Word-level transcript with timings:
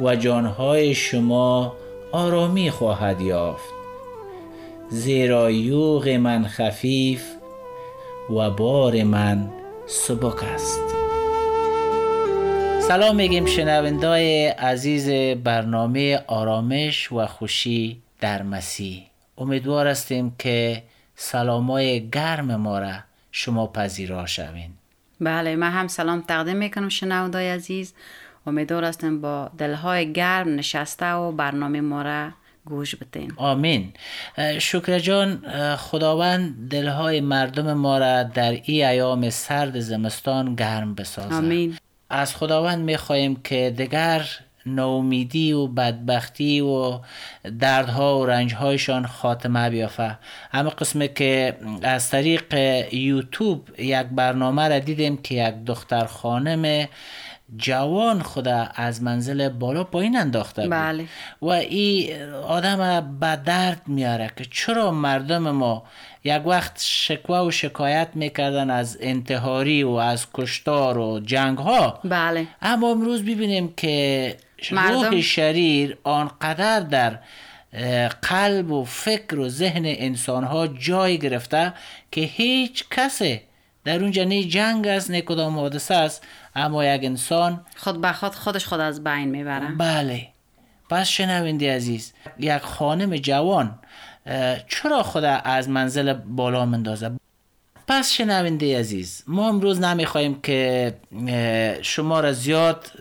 و 0.00 0.16
جانهای 0.16 0.94
شما 0.94 1.76
آرامی 2.12 2.70
خواهد 2.70 3.20
یافت. 3.20 3.74
زیرا 4.88 5.50
یوغ 5.50 6.08
من 6.08 6.46
خفیف 6.46 7.24
و 8.30 8.50
بار 8.50 9.02
من 9.02 9.50
سبک 9.86 10.44
است. 10.44 10.80
سلام 12.80 13.16
میگیم 13.16 13.46
شنوندای 13.46 14.46
عزیز 14.46 15.08
برنامه 15.44 16.22
آرامش 16.26 17.12
و 17.12 17.26
خوشی 17.26 18.02
در 18.20 18.42
مسیح. 18.42 19.02
امیدوار 19.38 19.86
هستیم 19.86 20.34
که 20.38 20.82
سلامای 21.16 22.08
گرم 22.08 22.56
ما 22.56 22.78
را 22.78 22.94
شما 23.32 23.66
پذیرا 23.66 24.26
شوین. 24.26 24.70
بله 25.20 25.56
من 25.56 25.70
هم 25.70 25.88
سلام 25.88 26.20
تقدیم 26.28 26.56
می‌کنم 26.56 26.88
شنوندای 26.88 27.50
عزیز. 27.50 27.94
امیدوار 28.46 28.84
هستم 28.84 29.20
با 29.20 29.50
دلهای 29.58 30.12
گرم 30.12 30.54
نشسته 30.54 31.12
و 31.12 31.32
برنامه 31.32 31.80
ما 31.80 32.02
را 32.02 32.28
گوش 32.64 32.94
بتین 32.94 33.32
آمین. 33.36 33.92
شکر 34.58 34.98
جان 34.98 35.42
خداوند 35.76 36.68
دلهای 36.70 37.20
مردم 37.20 37.72
ما 37.72 37.98
را 37.98 38.22
در 38.22 38.60
ای 38.64 38.84
ایام 38.84 39.30
سرد 39.30 39.80
زمستان 39.80 40.54
گرم 40.54 40.94
بسازد. 40.94 41.32
آمین. 41.32 41.78
از 42.10 42.36
خداوند 42.36 42.84
می‌خواهیم 42.84 43.36
که 43.44 43.74
دیگر 43.76 44.28
نومیدی 44.66 45.52
و 45.52 45.66
بدبختی 45.66 46.60
و 46.60 47.00
دردها 47.58 48.20
و 48.20 48.26
رنجهایشان 48.26 49.06
خاتمه 49.06 49.70
بیافه. 49.70 50.18
اما 50.52 50.70
قسمه 50.70 51.08
که 51.08 51.56
از 51.82 52.10
طریق 52.10 52.54
یوتیوب 52.94 53.68
یک 53.78 54.06
برنامه 54.06 54.68
را 54.68 54.78
دیدیم 54.78 55.16
که 55.16 55.34
یک 55.34 55.54
دختر 55.66 56.04
خانم 56.04 56.88
جوان 57.56 58.22
خدا 58.22 58.68
از 58.74 59.02
منزل 59.02 59.48
بالا 59.48 59.84
پایین 59.84 60.16
انداخته 60.16 60.62
بود. 60.62 60.70
بله. 60.70 61.04
و 61.42 61.48
این 61.48 62.22
آدم 62.32 63.00
به 63.20 63.36
درد 63.36 63.82
میاره 63.86 64.30
که 64.36 64.44
چرا 64.50 64.90
مردم 64.90 65.50
ما 65.50 65.82
یک 66.24 66.46
وقت 66.46 66.80
شکوه 66.80 67.38
و 67.38 67.50
شکایت 67.50 68.08
می‌کردن 68.14 68.70
از 68.70 68.98
انتحاری 69.00 69.82
و 69.82 69.90
از 69.90 70.26
کشتار 70.34 70.98
و 70.98 71.20
جنگ 71.20 71.58
ها 71.58 72.00
بله. 72.04 72.46
اما 72.62 72.90
امروز 72.90 73.22
ببینیم 73.22 73.72
که 73.76 74.36
مردم- 74.72 75.04
روح 75.10 75.20
شریر 75.20 75.98
آنقدر 76.04 76.80
در 76.80 77.18
قلب 78.22 78.70
و 78.72 78.84
فکر 78.84 79.38
و 79.38 79.48
ذهن 79.48 79.82
انسان 79.84 80.44
ها 80.44 80.66
جای 80.66 81.18
گرفته 81.18 81.72
که 82.10 82.20
هیچ 82.20 82.84
کسی 82.90 83.40
در 83.84 84.00
اونجا 84.00 84.24
نه 84.24 84.44
جنگ 84.44 84.86
است 84.86 85.10
نه 85.10 85.20
کدام 85.20 85.58
حادثه 85.58 85.94
است. 85.94 86.26
اما 86.56 86.84
یک 86.84 87.04
انسان 87.04 87.60
خود 87.76 88.00
به 88.00 88.12
خود 88.12 88.34
خودش 88.34 88.66
خود 88.66 88.80
از 88.80 89.04
بین 89.04 89.28
می‌بره. 89.28 89.66
بله. 89.66 90.28
پس 90.90 91.08
شنونده 91.08 91.76
عزیز 91.76 92.12
یک 92.38 92.58
خانم 92.58 93.16
جوان 93.16 93.78
چرا 94.68 95.02
خدا 95.02 95.30
از 95.30 95.68
منزل 95.68 96.12
بالا 96.12 96.66
مندازه 96.66 97.10
پس 97.88 98.12
شنونده 98.12 98.78
عزیز 98.78 99.22
ما 99.26 99.48
امروز 99.48 99.80
نمی‌خواهیم 99.80 100.40
که 100.42 100.94
شما 101.82 102.20
را 102.20 102.32
زیاد 102.32 102.92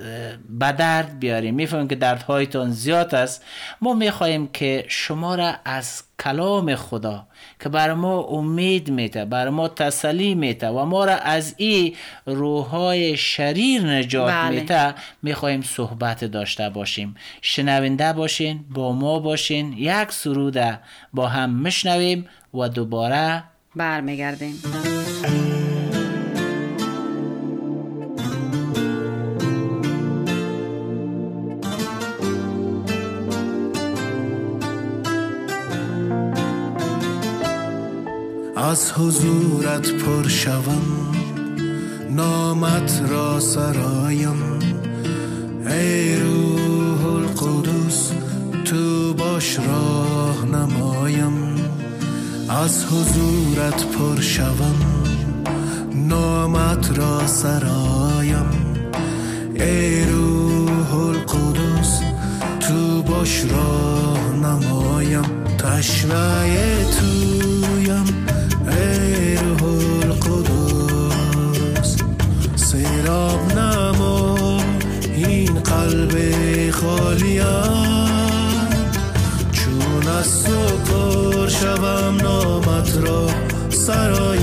به 0.50 0.72
درد 0.72 1.20
بیاریم. 1.20 1.56
می‌فهمیم 1.56 1.88
که 1.88 1.96
دردهایتان 1.96 2.72
زیاد 2.72 3.16
است. 3.16 3.44
ما 3.82 3.94
می‌خواهیم 3.94 4.48
که 4.48 4.86
شما 4.88 5.36
را 5.36 5.54
از 5.66 6.04
کلام 6.20 6.76
خدا 6.76 7.28
که 7.60 7.70
بر 7.70 7.94
ما 7.94 8.20
امید 8.20 8.90
میده 8.90 9.26
بر 9.26 9.50
ما 9.50 9.68
تسلی 9.68 10.36
میده 10.36 10.68
و 10.68 10.86
ما 10.86 11.06
را 11.06 11.16
از 11.16 11.56
این 11.58 11.96
روحهای 12.26 13.18
شریر 13.18 13.82
نجات 13.82 14.32
بله. 14.32 14.50
میده 14.50 14.96
می‌خواهیم 15.22 15.62
صحبت 15.62 16.26
داشته 16.26 16.70
باشیم. 16.70 17.16
شنونده 17.42 18.14
باشین 18.14 18.66
با 18.70 18.92
ما 18.92 19.20
باشین 19.20 19.74
یک 19.74 20.12
سروده 20.12 20.80
با 21.14 21.28
هم 21.28 21.50
میشنویم 21.50 22.30
و 22.54 22.70
دوباره 22.70 23.44
برمیگردیم. 23.76 24.62
از 38.56 38.92
حضورت 38.92 39.92
پر 39.92 40.28
شوم 40.28 41.12
نامت 42.10 43.02
را 43.10 43.40
سرایم. 43.40 44.60
ای 45.70 46.16
روح 46.16 47.06
القدس 47.06 48.12
تو 48.66 49.14
باش 49.14 49.60
راه 49.60 50.46
نمایم. 50.46 51.63
از 52.54 52.86
حضورت 52.86 53.86
پر 53.86 54.22
شوم. 54.22 54.76
نامت 55.96 56.98
را 56.98 57.28
سرایم 57.28 58.50
ای 59.56 60.06
روح 60.06 60.96
القدس 60.96 62.02
تو 62.60 63.04
باش 63.04 63.44
راه 63.46 64.36
نمایم. 64.36 65.24
تشنه 65.58 66.86
تویم. 67.00 68.26
ای 68.70 69.36
روح 69.36 69.64
القدس 70.04 71.98
سیراب 72.56 73.52
نما. 73.58 74.62
این 75.16 75.54
قلب 75.54 76.14
خالیم. 76.72 77.44
چون 79.52 80.08
از 80.20 80.44
تو 80.44 80.78
پر 80.78 81.48
شوم 81.48 82.18
را 82.98 83.28
سرایم 83.70 84.43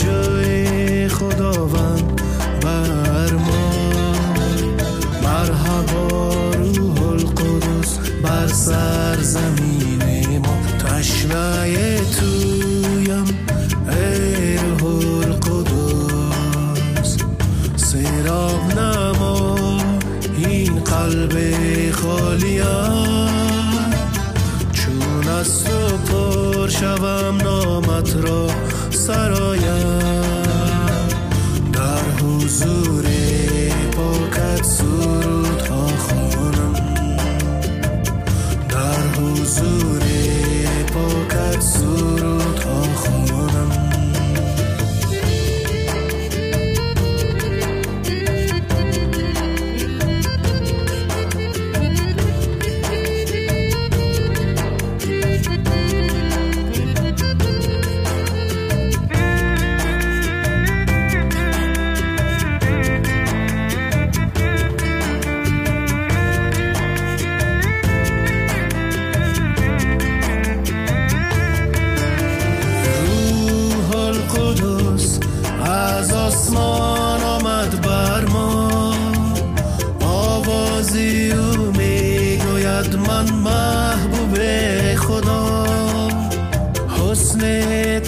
توجه 0.00 1.08
خداوند 1.08 2.20
بر 2.60 3.32
ما 3.32 4.14
مرحبا 5.22 6.50
روح 6.54 7.02
القدس 7.02 7.98
بر 8.22 8.46
سرزمین 8.46 10.38
ما. 10.38 10.56
تشنه 10.78 12.00
تویم 12.00 13.24
ای 13.88 14.56
روح 14.56 15.26
القدس. 15.26 17.16
سیراب 17.76 18.78
نما 18.78 19.80
این 20.38 20.80
قلب 20.80 21.34
خالیم 21.92 23.30
از 25.40 25.64
تو 25.64 25.96
پر 25.96 26.68
شوم 26.68 27.36
نامت 27.44 28.16
را 28.16 28.46
سرایم 28.90 29.98
در 31.72 32.24
حضور 32.24 33.04
پاکت 33.92 34.64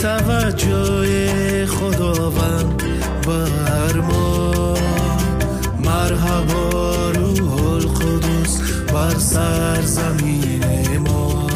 توجه 0.03 1.67
خداوند 1.67 2.83
بر 3.27 4.01
ما. 4.01 4.75
مرحبا 5.85 7.11
روح 7.11 7.63
القدس 7.73 8.61
بر 8.93 9.19
سرزمین 9.19 10.99
ما. 10.99 11.47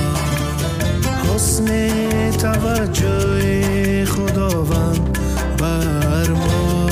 حسن 1.35 1.67
توجه 2.31 4.05
خداوند 4.05 5.19
بر 5.59 6.31
ما. 6.31 6.87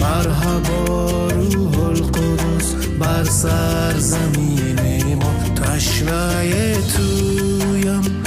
مرحبا 0.00 1.28
روح 1.28 1.78
القدس 1.88 2.74
بر 3.00 3.24
تشنه 3.24 3.85
تویم 6.96 8.22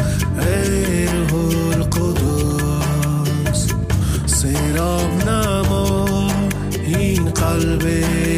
روح 1.30 1.76
القدس 1.76 3.68
سیراب 4.26 5.30
نما 5.30 6.28
این 6.86 7.30
قلب 7.30 7.84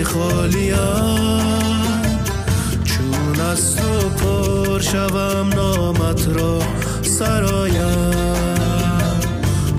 خالیم 0.04 0.76
چون 2.84 3.40
از 3.52 3.76
تو 3.76 4.10
پر 4.10 4.80
شوم 4.80 5.50
نامت 5.56 6.28
را 6.28 6.60
سرایم. 7.02 8.12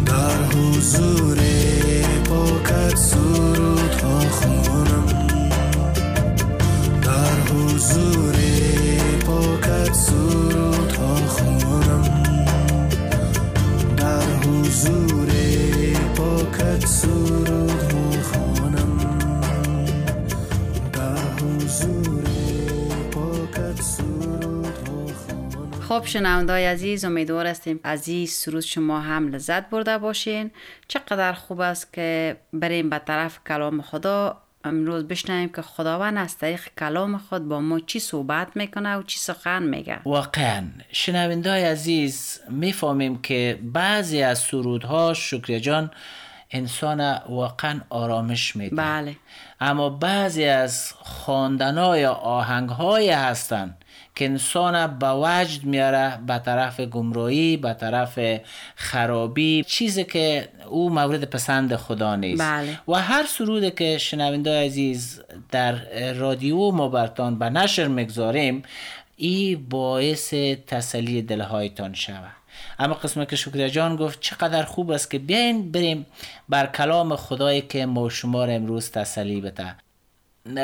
در 0.06 0.44
حضور 0.44 1.42
شنوندای 26.12 26.67
عزیز 26.67 27.05
امیدوار 27.05 27.47
هستیم 27.47 27.81
از 27.85 28.09
این 28.09 28.26
سروز 28.26 28.64
شما 28.64 29.00
هم 29.00 29.29
لذت 29.29 29.70
برده 29.70 29.99
باشین. 29.99 30.50
چقدر 30.88 31.32
خوب 31.32 31.61
است 31.61 31.93
که 31.93 32.37
بریم 32.53 32.91
به 32.91 32.99
طرف 32.99 33.38
کلام 33.49 33.82
خدا. 33.82 34.43
امروز 34.64 35.05
بشنویم 35.05 35.49
که 35.49 35.62
خداوند 35.62 36.19
از 36.19 36.38
طریق 36.38 36.61
کلام 36.79 37.19
خود 37.19 37.49
با 37.49 37.61
ما 37.61 37.81
چی 37.81 38.00
صحبت 38.00 38.49
می‌کنه 38.55 38.97
و 38.97 39.03
چی 39.03 39.19
سخن 39.19 39.62
میگه. 39.62 39.99
واقعا. 40.05 40.64
شنوندای 40.93 41.64
عزیز 41.64 42.41
می‌فهمیم 42.49 43.23
که 43.23 43.59
بعضی 43.62 44.23
از 44.23 44.38
سرودها 44.38 45.14
شکر 45.14 45.59
جان 45.59 45.91
انسان 46.50 47.19
واقعا 47.29 47.81
آرامش 47.91 48.56
میده. 48.56 48.76
بله. 48.76 49.17
اما 49.61 49.91
بعضی 49.91 50.44
از 50.44 50.93
خواندنای 50.93 52.06
آهنگ 52.06 52.69
های 52.69 53.11
هستند 53.11 53.81
که 54.14 54.25
انسان 54.25 54.99
به 54.99 55.11
وجد 55.11 55.64
میاره 55.64 56.19
به 56.26 56.38
طرف 56.38 56.81
گمراهی 56.81 57.56
به 57.56 57.73
طرف 57.75 58.19
خرابی 58.76 59.64
چیزی 59.67 60.05
که 60.05 60.49
او 60.69 60.91
مورد 60.91 61.25
پسند 61.25 61.76
خدا 61.76 62.17
نیست. 62.17 62.43
بله. 62.43 62.79
و 62.88 62.94
هر 62.94 63.26
سرودی 63.26 63.70
که 63.70 63.99
شنونده 63.99 64.64
عزیز 64.64 65.20
در 65.50 65.75
رادیو 66.12 66.71
ما 66.71 66.88
برتان 66.88 67.38
به 67.38 67.50
نشر 67.50 67.88
مگذاریم 67.88 68.62
ای 69.16 69.57
باعث 69.57 70.35
تسلی 70.66 71.23
دلهایتان 71.23 71.95
شود 71.95 72.42
اما 72.78 72.95
قسمت 72.95 73.28
که 73.28 73.37
شکر 73.37 73.69
جان 73.69 73.97
گفت 73.97 74.21
چقدر 74.21 74.62
خوب 74.62 74.90
است 74.90 75.11
که 75.11 75.19
بیاین 75.19 75.73
بریم 75.73 76.07
بر 76.49 76.66
کلام 76.66 77.16
خدایی 77.16 77.61
که 77.61 77.87
ما 77.87 78.09
شما 78.09 78.45
را 78.45 78.52
امروز 78.52 78.90
تسلی 78.90 79.40
بده. 79.40 79.75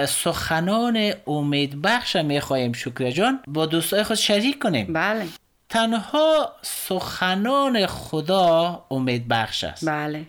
سخنان 0.09 1.13
امید 1.27 1.83
بخش 1.83 2.17
می 2.17 2.41
خواهیم 2.41 2.73
شکر 2.73 3.11
جان. 3.11 3.41
با 3.47 3.67
دوستای 3.67 4.03
خود 4.03 4.17
شریک 4.17 4.63
کنیم. 4.63 4.93
بله. 4.93 5.27
تنها 5.69 6.53
سخنان 6.63 7.87
خدا 7.87 8.85
امید 8.91 9.29
بخش 9.29 9.65
است. 9.65 9.89
بله. 9.89 10.27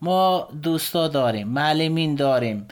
ما 0.00 0.48
دوستا 0.62 1.08
داریم 1.08 1.48
معلمین 1.48 2.14
داریم 2.14 2.68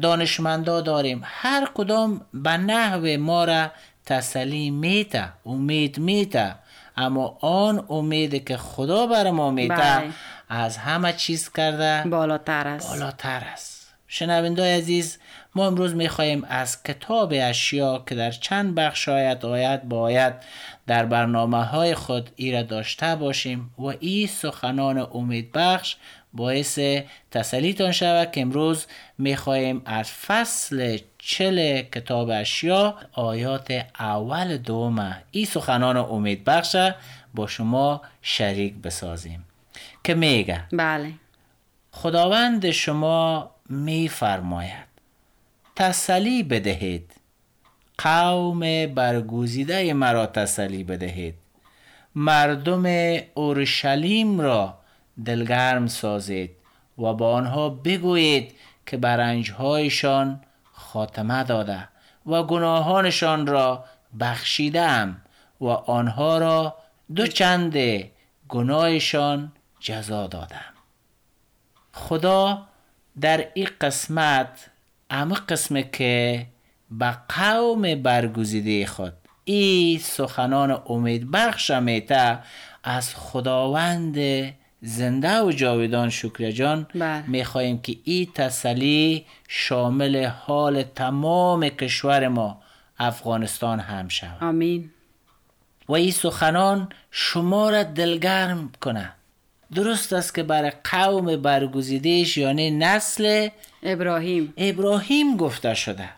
دانشمندا 0.00 0.80
داریم. 0.80 1.22
هر 1.24 1.68
کدام 1.74 2.20
به 2.34 2.56
نحو 2.56 3.20
ما 3.20 3.44
را 3.44 3.70
تسلی 4.06 4.70
میته 4.70 5.28
امید 5.46 5.98
میته 5.98 6.54
اما 6.96 7.38
آن 7.40 7.86
امید 7.88 8.44
که 8.44 8.56
خدا 8.56 9.06
بر 9.06 9.30
ما 9.30 9.50
میته 9.50 9.74
بله. 9.74 10.10
از 10.48 10.76
همه 10.76 11.12
چیز 11.12 11.52
کرده 11.52 12.08
بالاتر 12.08 12.68
است. 12.68 12.90
بالاتر 12.90 13.42
است. 13.52 13.94
شنوندای 14.08 14.72
عزیز 14.72 15.18
ما 15.54 15.66
امروز 15.66 15.94
می‌خواهیم 15.94 16.44
از 16.48 16.82
کتاب 16.82 17.32
اشیا 17.36 18.04
که 18.06 18.14
در 18.14 18.30
چند 18.30 18.74
بخش 18.74 19.08
آیت 19.08 19.44
آیت 19.44 19.82
با 19.82 20.00
آیت 20.00 20.44
در 20.86 21.06
برنامه 21.06 21.64
های 21.64 21.94
خود 21.94 22.30
ای 22.36 22.52
را 22.52 22.62
داشته 22.62 23.16
باشیم 23.16 23.74
و 23.78 23.84
این 23.84 24.26
سخنان 24.26 24.98
امید 25.14 25.52
بخش 25.52 25.96
باعث 26.32 26.78
تسلیتان 27.30 27.92
شود 27.92 28.32
که 28.32 28.40
امروز 28.40 28.86
می‌خواهیم 29.18 29.82
از 29.84 30.10
فصل 30.10 30.98
چل 31.18 31.82
کتاب 31.82 32.30
اشیا 32.30 32.96
آیات 33.12 33.86
اول 33.98 34.56
دومه 34.56 35.22
این 35.30 35.44
سخنان 35.44 35.96
امید 35.96 36.44
بخش 36.44 36.76
با 37.34 37.46
شما 37.46 38.02
شریک 38.22 38.74
بسازیم. 38.74 39.44
که 40.04 40.14
میگه؟ 40.14 40.64
بله. 40.72 41.12
خداوند 41.92 42.70
شما 42.70 43.50
می 43.68 44.08
فرماید 44.08 44.91
تسلی 45.76 46.42
بدهید. 46.42 47.14
قوم 47.98 48.86
برگوزیده 48.86 49.94
مرا 49.94 50.26
تسلی 50.26 50.84
بدهید. 50.84 51.34
مردم 52.14 52.84
اورشلیم 53.34 54.40
را 54.40 54.78
دلگرم 55.24 55.86
سازید 55.86 56.50
و 56.98 57.12
با 57.12 57.32
آنها 57.32 57.68
بگویید 57.68 58.54
که 58.86 58.96
برنجهایشان 58.96 60.40
خاتمه 60.72 61.44
داده 61.44 61.88
و 62.26 62.42
گناهانشان 62.42 63.46
را 63.46 63.84
بخشیدم 64.20 65.20
و 65.60 65.66
آنها 65.66 66.38
را 66.38 66.76
دو 67.14 67.26
چند 67.26 67.76
گناهشان 68.48 69.52
جزا 69.80 70.26
دادم. 70.26 70.72
خدا 71.92 72.66
در 73.20 73.48
این 73.54 73.68
قسمت 73.80 74.70
اما 75.12 75.34
قسمه 75.48 75.82
که 75.82 76.46
به 76.90 77.16
قوم 77.28 77.94
برگزیده 77.94 78.86
خود. 78.86 79.12
ای 79.44 79.98
سخنان 80.02 80.82
امید 80.86 81.30
بخش 81.30 81.70
میته 81.70 82.38
از 82.84 83.14
خداوند 83.14 84.16
زنده 84.82 85.42
و 85.42 85.52
جاویدان 85.52 86.10
شکر 86.10 86.50
جان. 86.50 86.86
بله. 86.94 87.30
می‌خواهیم 87.30 87.78
که 87.78 87.96
این 88.04 88.28
تسلی 88.34 89.26
شامل 89.48 90.24
حال 90.26 90.82
تمام 90.82 91.68
کشور 91.68 92.28
ما 92.28 92.62
افغانستان 92.98 93.80
هم 93.80 94.08
شود. 94.08 94.44
آمین. 94.44 94.90
و 95.88 95.92
این 95.92 96.10
سخنان 96.10 96.88
شما 97.10 97.70
را 97.70 97.82
دلگرم 97.82 98.72
کنه 98.80 99.12
درست 99.74 100.12
است 100.12 100.34
که 100.34 100.42
برای 100.42 100.72
قوم 100.84 101.36
برگزیدهش 101.36 102.36
یعنی 102.36 102.70
نسل 102.70 103.48
ابراهیم. 103.82 104.54
ابراهیم 104.56 105.36
گفته 105.36 105.74
شده. 105.74 106.08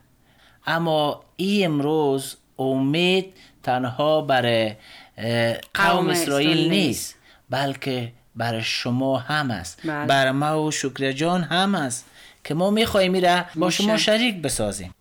اما 0.67 1.25
ای 1.37 1.65
امروز 1.65 2.37
امید 2.59 3.33
تنها 3.63 4.21
برای 4.21 4.75
قوم 5.17 5.57
قوم 5.75 6.09
اسرائیل 6.09 6.71
نیست. 6.71 7.15
بلکه 7.51 8.13
برای 8.37 8.63
شما 8.63 9.19
هم 9.19 9.51
است. 9.51 9.81
بله. 9.85 10.07
برای 10.07 10.33
ما 10.33 10.63
و 10.63 10.71
شکر 10.71 11.13
جان 11.13 11.43
هم 11.43 11.75
است 11.75 12.05
که 12.45 12.55
ما 12.55 12.71
می‌خواهیم 12.71 13.13
میره 13.13 13.45
با 13.55 13.71
شما. 13.71 13.97
شریک 13.97 14.43
بسازیم. 14.43 14.95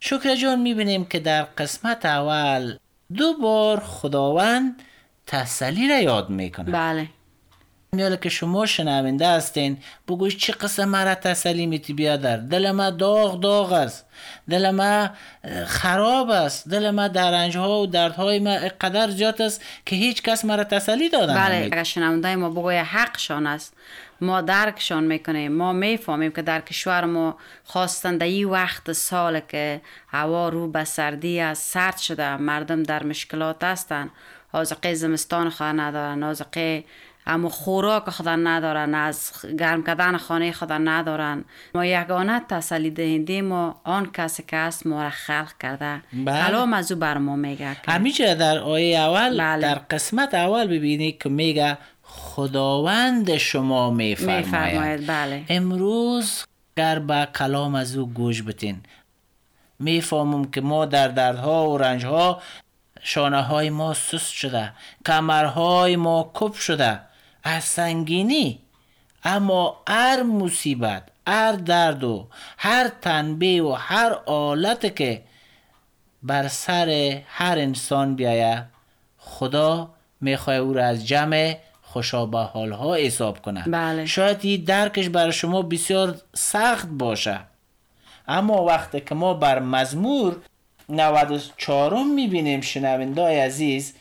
شکر 0.00 0.34
جان 0.34 0.60
می‌بینیم 0.60 1.04
که 1.04 1.20
در 1.20 1.42
قسمت 1.42 2.06
اول 2.06 2.76
دو 3.16 3.34
بار 3.42 3.80
خداوند 3.80 4.82
تسلی 5.26 5.88
را 5.88 5.98
یاد 5.98 6.30
می‌کنه 6.30 6.70
بله. 6.70 7.08
میاله 7.92 8.16
که 8.16 8.28
شما 8.28 8.66
شنونده 8.66 9.28
هستین. 9.28 9.78
بگوش 10.08 10.36
چه 10.36 10.52
قسم 10.52 10.84
مرا 10.84 11.14
تسلی 11.14 11.66
میتی 11.66 11.92
بیادر 11.92 12.36
دل 12.36 12.70
ما 12.70 12.90
داغ 12.90 13.40
داغ 13.40 13.72
است. 13.72 14.06
دل 14.48 14.70
ما 14.70 15.10
خراب 15.66 16.30
است. 16.30 16.68
دل 16.68 16.90
ما 16.90 17.08
در 17.08 17.30
رنجها 17.30 17.80
و 17.80 17.86
دردهای 17.86 18.38
ما 18.38 18.56
قدر 18.80 19.10
زیاد 19.10 19.42
است 19.42 19.64
که 19.86 19.96
هیچ 19.96 20.22
کس 20.22 20.44
مرا 20.44 20.64
تسلی 20.64 21.08
دادن 21.08 21.34
بله 21.34 21.56
اگر 21.64 21.82
شنونده 21.82 22.36
ما 22.36 22.50
بگوی 22.50 22.76
حقشان 22.76 23.46
است 23.46 23.74
ما 24.20 24.40
درکشان 24.40 25.04
می‌کنیم 25.04 25.52
ما 25.52 25.72
می‌فهمیم 25.72 26.32
که 26.32 26.42
در 26.42 26.60
کشور 26.60 27.04
ما 27.04 27.36
خواستن 27.64 28.16
در 28.16 28.26
این 28.26 28.48
وقت 28.48 28.92
سال 28.92 29.40
که 29.40 29.80
هوا 30.08 30.48
رو 30.48 30.70
به 30.70 30.84
سردی 30.84 31.40
است 31.40 31.72
سرد 31.72 31.96
شده 31.96 32.36
مردم 32.36 32.82
در 32.82 33.02
مشکلات 33.02 33.64
هستن. 33.64 34.10
آزقه 34.52 34.94
زمستان 34.94 35.50
خود 35.50 35.66
ندارن 35.66 36.22
آزقه 36.22 36.84
اما 37.28 37.48
خوراک 37.48 38.10
خود 38.10 38.28
ندارن 38.28 38.94
از 38.94 39.32
گرم 39.58 39.82
کردن 39.82 40.16
خانه 40.16 40.52
خود 40.52 40.72
ندارن. 40.72 41.44
ما 41.74 41.84
یگانه 41.84 42.40
تسلی 42.48 42.90
دهنده 42.90 43.42
ما 43.42 43.80
آن 43.84 44.10
کسی 44.12 44.42
که 44.42 44.56
است 44.56 44.86
ما 44.86 45.02
را 45.02 45.10
خلق 45.10 45.52
کرده. 45.60 46.02
بله. 46.12 46.46
کلام 46.46 46.72
از 46.72 46.92
او 46.92 46.98
بر 46.98 47.18
ما 47.18 47.36
میگه 47.36 47.76
همیشه 47.88 48.34
در 48.34 48.58
آیه 48.58 48.98
اول 48.98 49.38
بله. 49.38 49.62
در 49.62 49.74
قسمت 49.74 50.34
اول 50.34 50.66
ببینید 50.66 51.22
که 51.22 51.28
میگه 51.28 51.78
خداوند 52.02 53.36
شما 53.36 53.90
میفرماید. 53.90 54.44
میفرماید 54.44 55.06
بله. 55.06 55.44
امروز 55.48 56.44
گر 56.76 56.98
به 56.98 57.28
کلام 57.38 57.74
از 57.74 57.96
او 57.96 58.06
گوش 58.12 58.42
بتین 58.42 58.80
می‌فهمم 59.78 60.50
که 60.50 60.60
ما 60.60 60.84
در 60.84 61.08
دردها 61.08 61.70
و 61.70 61.78
رنجها 61.78 62.42
شانه 63.02 63.42
های 63.42 63.70
ما 63.70 63.94
سست 63.94 64.32
شده. 64.32 64.72
کمرهای 65.06 65.96
ما 65.96 66.30
کپ 66.34 66.54
شده. 66.54 67.07
از 67.48 67.64
سنگینی 67.64 68.58
اما 69.24 69.76
هر 69.88 70.22
مصیبت 70.22 71.02
هر 71.26 71.52
درد 71.52 72.04
و 72.04 72.26
هر 72.58 72.88
تنبیه 73.00 73.62
و 73.62 73.72
هر 73.72 74.12
آلت 74.26 74.96
که 74.96 75.22
بر 76.22 76.48
سر 76.48 77.20
هر 77.26 77.58
انسان 77.58 78.14
بیایه 78.14 78.64
خدا 79.18 79.90
می‌خواه 80.20 80.56
او 80.56 80.72
را 80.72 80.84
از 80.84 81.06
جمع 81.06 81.56
خوشا 81.82 82.26
به 82.26 82.38
حالها 82.38 82.94
حساب 82.94 83.42
کنه 83.42 83.64
بله. 83.66 84.06
شاید 84.06 84.38
این 84.42 84.64
درکش 84.64 85.08
برای 85.08 85.32
شما 85.32 85.62
بسیار 85.62 86.20
سخت 86.34 86.88
باشه. 86.88 87.40
اما 88.28 88.64
وقتی 88.64 89.00
که 89.00 89.14
ما 89.14 89.34
بر 89.34 89.58
مزمور 89.58 90.36
94 90.88 92.04
می‌بینیم 92.04 92.60
شنوندای 92.60 93.40
عزیز 93.40 93.94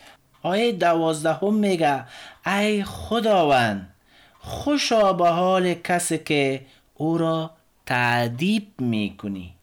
آیه 0.48 0.72
دوازدهم 0.72 1.54
میگه 1.54 2.04
ای 2.46 2.84
خداوند 2.84 3.90
خوشا 4.40 5.14
به 5.14 5.30
حال 5.30 5.74
کسی 5.74 6.18
که 6.18 6.66
او 6.96 7.18
را 7.18 7.52
تعدیب 7.86 8.68
می‌کنی 8.82 9.54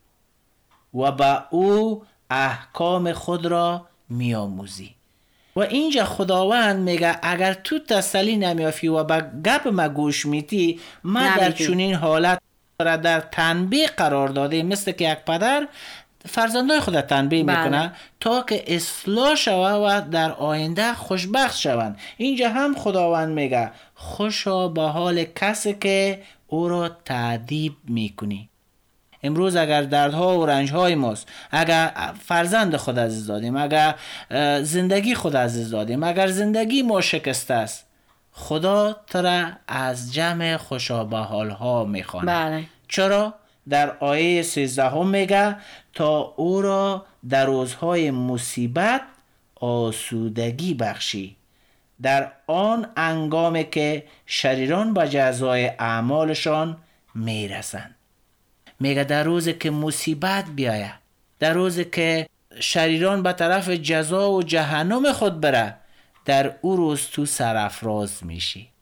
و 0.94 1.12
به 1.12 1.42
او 1.50 2.02
احکام 2.30 3.12
خود 3.12 3.46
را 3.46 3.86
میآموزی 4.08 4.94
و 5.56 5.60
اینجا 5.60 6.04
خداوند 6.04 6.80
میگه 6.80 7.16
اگر 7.22 7.54
تو 7.54 7.78
تسلی 7.78 8.36
نمیافی 8.36 8.88
و 8.88 9.04
به 9.04 9.24
گپ 9.44 9.68
ما 9.68 9.88
گوش 9.88 10.26
میتی 10.26 10.80
من 11.04 11.36
در. 11.36 11.50
چنین 11.50 11.94
حالت 11.94 12.38
را 12.82 12.96
در 12.96 13.20
تنبیه 13.20 13.86
قرار 13.86 14.28
داده 14.28 14.62
مثل 14.62 14.92
که 14.92 15.12
یک 15.12 15.18
پدر 15.18 15.68
فرزندای 16.28 16.80
خود 16.80 17.00
تنبیه 17.00 17.44
بله. 17.44 17.58
می‌کنه 17.58 17.92
تا 18.20 18.42
که 18.42 18.74
اصلاح 18.74 19.34
شوه 19.34 19.70
و 19.70 20.02
در 20.10 20.32
آینده 20.32 20.94
خوشبخت 20.94 21.56
شوند. 21.56 21.98
اینجا 22.16 22.48
هم 22.48 22.74
خداوند 22.74 23.28
میگه 23.28 23.70
خوشا 23.94 24.68
به 24.68 24.82
حال 24.82 25.24
کسی 25.24 25.74
که 25.74 26.22
او 26.46 26.68
را 26.68 26.88
تعدیب 26.88 27.72
می‌کنی. 27.88 28.48
امروز 29.22 29.56
اگر 29.56 29.82
دردها 29.82 30.38
و 30.38 30.46
رنجهای 30.46 30.94
ماست 30.94 31.28
اگر 31.50 32.12
فرزند 32.24 32.76
خود 32.76 32.98
عزیز 32.98 33.26
دادیم 33.26 33.56
اگر 33.56 33.94
زندگی 34.62 35.14
خود 35.14 35.36
عزیز 35.36 35.70
دادیم 35.70 36.02
اگر 36.02 36.26
زندگی 36.26 36.82
ما 36.82 37.00
شکسته 37.00 37.54
است 37.54 37.86
خدا 38.32 38.96
ترا 39.06 39.46
از 39.68 40.12
جمع 40.12 40.56
خوشا 40.56 41.04
به 41.04 41.16
حالها 41.16 41.84
می‌خواند 41.84 42.28
بله. 42.28 42.64
چرا؟ 42.88 43.34
در 43.68 43.96
آیه 43.98 44.42
13 44.42 44.88
هم 44.88 45.08
میگه 45.08 45.56
تا 45.92 46.18
او 46.18 46.62
را 46.62 47.06
در 47.28 47.46
روزهای 47.46 48.10
مصیبت 48.10 49.02
آسودگی 49.54 50.74
بخشی. 50.74 51.36
در 52.02 52.32
آن 52.46 52.86
انگامه 52.96 53.64
که 53.64 54.04
شریران 54.26 54.94
به 54.94 55.08
جزای 55.08 55.66
اعمالشان 55.66 56.76
می‌رسند. 57.14 57.94
میگه 58.80 59.04
در 59.04 59.22
روزی 59.22 59.52
که 59.52 59.70
مصیبت 59.70 60.44
بیایه 60.54 60.92
در 61.38 61.52
روزی 61.52 61.84
که 61.84 62.28
شریران 62.60 63.22
به 63.22 63.32
طرف 63.32 63.68
جزا 63.68 64.30
و 64.30 64.42
جهنم 64.42 65.12
خود 65.12 65.40
بره 65.40 65.74
در 66.24 66.54
او 66.60 66.76
روز 66.76 67.06
تو 67.06 67.26
سرافراز 67.26 68.24
میشی. 68.24 68.73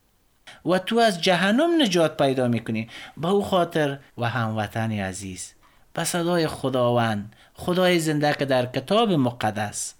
و 0.66 0.78
تو 0.78 0.99
از 0.99 1.23
جهنم 1.23 1.83
نجات 1.83 2.16
پیدا 2.16 2.49
می‌کنی. 2.49 2.88
به 3.16 3.28
او 3.28 3.45
خاطر 3.45 3.99
و 4.19 4.28
هموطن 4.28 4.92
عزیز. 4.92 5.52
به 5.95 6.04
صدای 6.04 6.47
خداوند 6.47 7.35
خدای 7.54 7.99
زنده 7.99 8.35
که 8.38 8.45
در 8.45 8.66
کتاب 8.66 9.12
مقدس. 9.12 9.95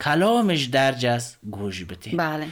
کلامش 0.00 0.64
درج 0.64 1.06
است 1.06 1.38
گوش 1.50 1.84
بتین 1.84 2.16
بله. 2.16 2.46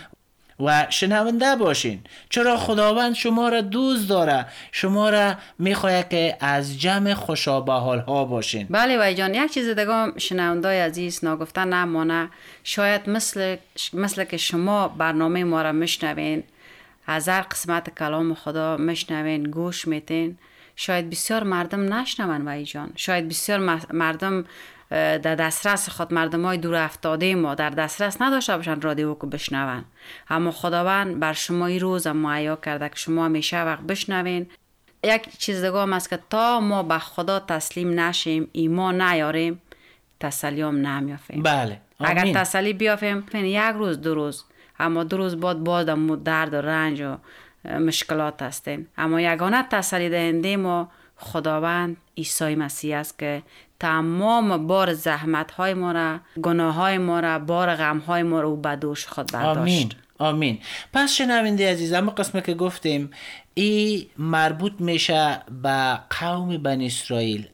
و 0.61 0.87
شنونده 0.91 1.57
باشین 1.57 2.01
چرا 2.31 2.57
خداوند 2.57 3.15
شما 3.15 3.49
را 3.49 3.61
دوست 3.61 4.09
داره؟ 4.09 4.47
شما 4.73 5.11
را 5.11 5.35
می‌خواه 5.59 6.03
که 6.03 6.37
از 6.41 6.81
جمع 6.81 7.15
خوشا 7.15 7.61
ها 7.61 8.25
باشین. 8.25 8.67
بله 8.71 8.99
وای 8.99 9.15
جان 9.15 9.35
یک 9.35 9.53
چیز 9.53 9.69
دیگه 9.69 10.19
شنوندای 10.19 10.81
عزیز 10.81 11.25
ناگفتن 11.25 11.73
نمانه. 11.73 12.29
شاید 12.65 13.11
مثل 13.11 13.57
مثل 13.93 14.25
که 14.25 14.37
شما 14.37 14.89
برنامه 14.89 15.45
ما 15.45 15.63
را 15.63 15.73
میشنوین. 15.73 16.43
از 17.07 17.29
هر 17.29 17.41
قسمت 17.41 17.99
کلام 17.99 18.35
خدا 18.35 18.77
میشنوین 18.77 19.43
گوش 19.43 19.89
میتین 19.89 20.39
شاید 20.77 21.11
بسیار 21.11 21.43
مردم 21.43 21.95
نشنون 21.95 22.45
وای 22.45 22.65
جان. 22.65 22.93
شاید 22.97 23.29
بسیار 23.29 23.81
مردم 23.93 24.45
در 24.91 25.35
دسترس 25.35 25.89
خود 25.89 26.15
مردم 26.15 26.45
های 26.45 26.59
دور 26.59 26.75
افتاده 26.75 27.35
ما 27.35 27.55
در 27.55 27.71
دسترس 27.71 28.23
نداشته 28.23 28.57
باشن 28.57 28.81
رادیو 28.81 29.15
که 29.15 29.27
بشنون. 29.27 29.85
اما 30.31 30.51
خداوند 30.51 31.21
بر 31.21 31.33
شما 31.33 31.67
این 31.67 31.81
روز 31.81 32.07
معیا 32.07 32.57
کرده 32.57 32.89
که 32.89 32.97
شما 32.97 33.25
همیشه 33.25 33.63
وقت 33.63 33.81
بشنوین. 33.81 34.47
یک 35.05 35.39
چیز 35.39 35.65
دیگه 35.65 35.79
هم 35.79 35.93
است 35.93 36.11
که 36.11 36.19
تا 36.31 36.61
ما 36.61 36.83
به 36.83 36.99
خدا 36.99 37.41
تسلیم 37.41 38.01
نشیم 38.01 38.49
ایمان 38.53 39.03
نیاریم 39.03 39.63
تسلیم 40.21 40.87
نمیافیم. 40.87 41.43
بله. 41.43 41.81
اگر 42.01 42.21
آمین. 42.21 42.35
تسلی 42.35 42.73
بیافیم 42.73 43.21
فین 43.21 43.45
یک 43.45 43.75
روز 43.75 44.01
دو 44.01 44.15
روز. 44.15 44.45
اما 44.79 45.05
دو 45.05 45.17
روز 45.17 45.37
بعد 45.37 45.65
باز 45.65 45.87
در 45.87 45.97
درد 46.25 46.55
و 46.55 46.57
رنج 46.57 47.01
و 47.01 47.17
مشکلات 47.79 48.43
هستیم 48.43 48.89
اما 48.99 49.21
یگانه 49.21 49.63
تسلی 49.63 50.09
دهنده 50.09 50.57
ما 50.57 50.89
خداوند 51.17 51.97
عیسی 52.17 52.55
مسیح 52.55 52.99
است 52.99 53.19
که 53.19 53.43
تمام 53.81 54.67
بار 54.67 54.95
زحمت 54.95 55.51
های 55.51 55.75
ما 55.75 55.93
را 55.93 56.21
گناه 56.43 56.75
های 56.75 56.99
ما 56.99 57.21
را 57.21 57.39
بار 57.39 57.75
غم 57.75 57.99
های 57.99 58.23
ما 58.23 58.41
را 58.41 58.49
او 58.49 58.57
به 58.57 58.77
دوش 58.77 59.07
خود 59.07 59.33
برداشت. 59.33 59.59
آمین. 59.59 59.93
آمین. 60.19 60.59
پس 60.93 61.13
شنونده 61.13 61.71
عزیز 61.73 61.93
اما 61.93 62.11
قسمه 62.11 62.41
که 62.41 62.55
گفتیم 62.55 63.11
ای 63.55 64.07
مربوط 64.19 64.73
میشه 64.79 65.43
به 65.63 65.99
قوم 66.21 66.57
بن 66.59 66.81
اسرائیل. 66.81 67.49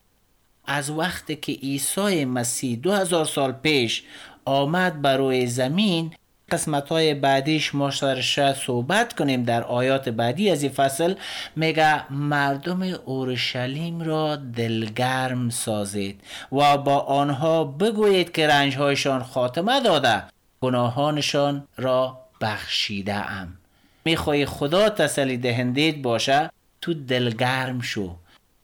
از 0.64 0.90
وقتی 0.90 1.36
که 1.36 1.52
عیسی 1.52 2.24
مسیح 2.24 2.78
دو 2.78 2.92
هزار 2.92 3.24
سال 3.24 3.52
پیش 3.52 4.02
آمد 4.44 5.02
بر 5.02 5.16
روی 5.16 5.46
زمین 5.46 6.14
قسمت 6.52 6.88
های 6.88 7.14
بعدیش 7.14 7.74
ما 7.74 7.90
سرش 7.90 8.52
صحبت 8.52 9.12
کنیم. 9.12 9.42
در 9.42 9.62
آیات 9.62 10.08
بعدی 10.08 10.50
از 10.50 10.62
این 10.62 10.72
فصل 10.72 11.14
میگه 11.56 12.12
مردم 12.12 12.82
اورشلیم 12.82 14.00
را 14.00 14.36
دلگرم 14.36 15.50
سازید 15.50 16.20
و 16.52 16.78
با 16.78 16.98
آنها 16.98 17.64
بگویید 17.64 18.32
که 18.32 18.46
رنجهایشان 18.46 19.22
خاتمه 19.22 19.80
داده. 19.80 20.22
گناهانشان 20.60 21.68
را 21.76 22.18
بخشیده 22.40 23.14
ام 23.14 23.58
می‌خوای 24.04 24.46
خدا 24.46 24.88
تسلی 24.88 25.36
دهندید 25.36 26.02
باشه 26.02 26.50
تو 26.80 26.94
دلگرم 26.94 27.80
شو. 27.80 28.16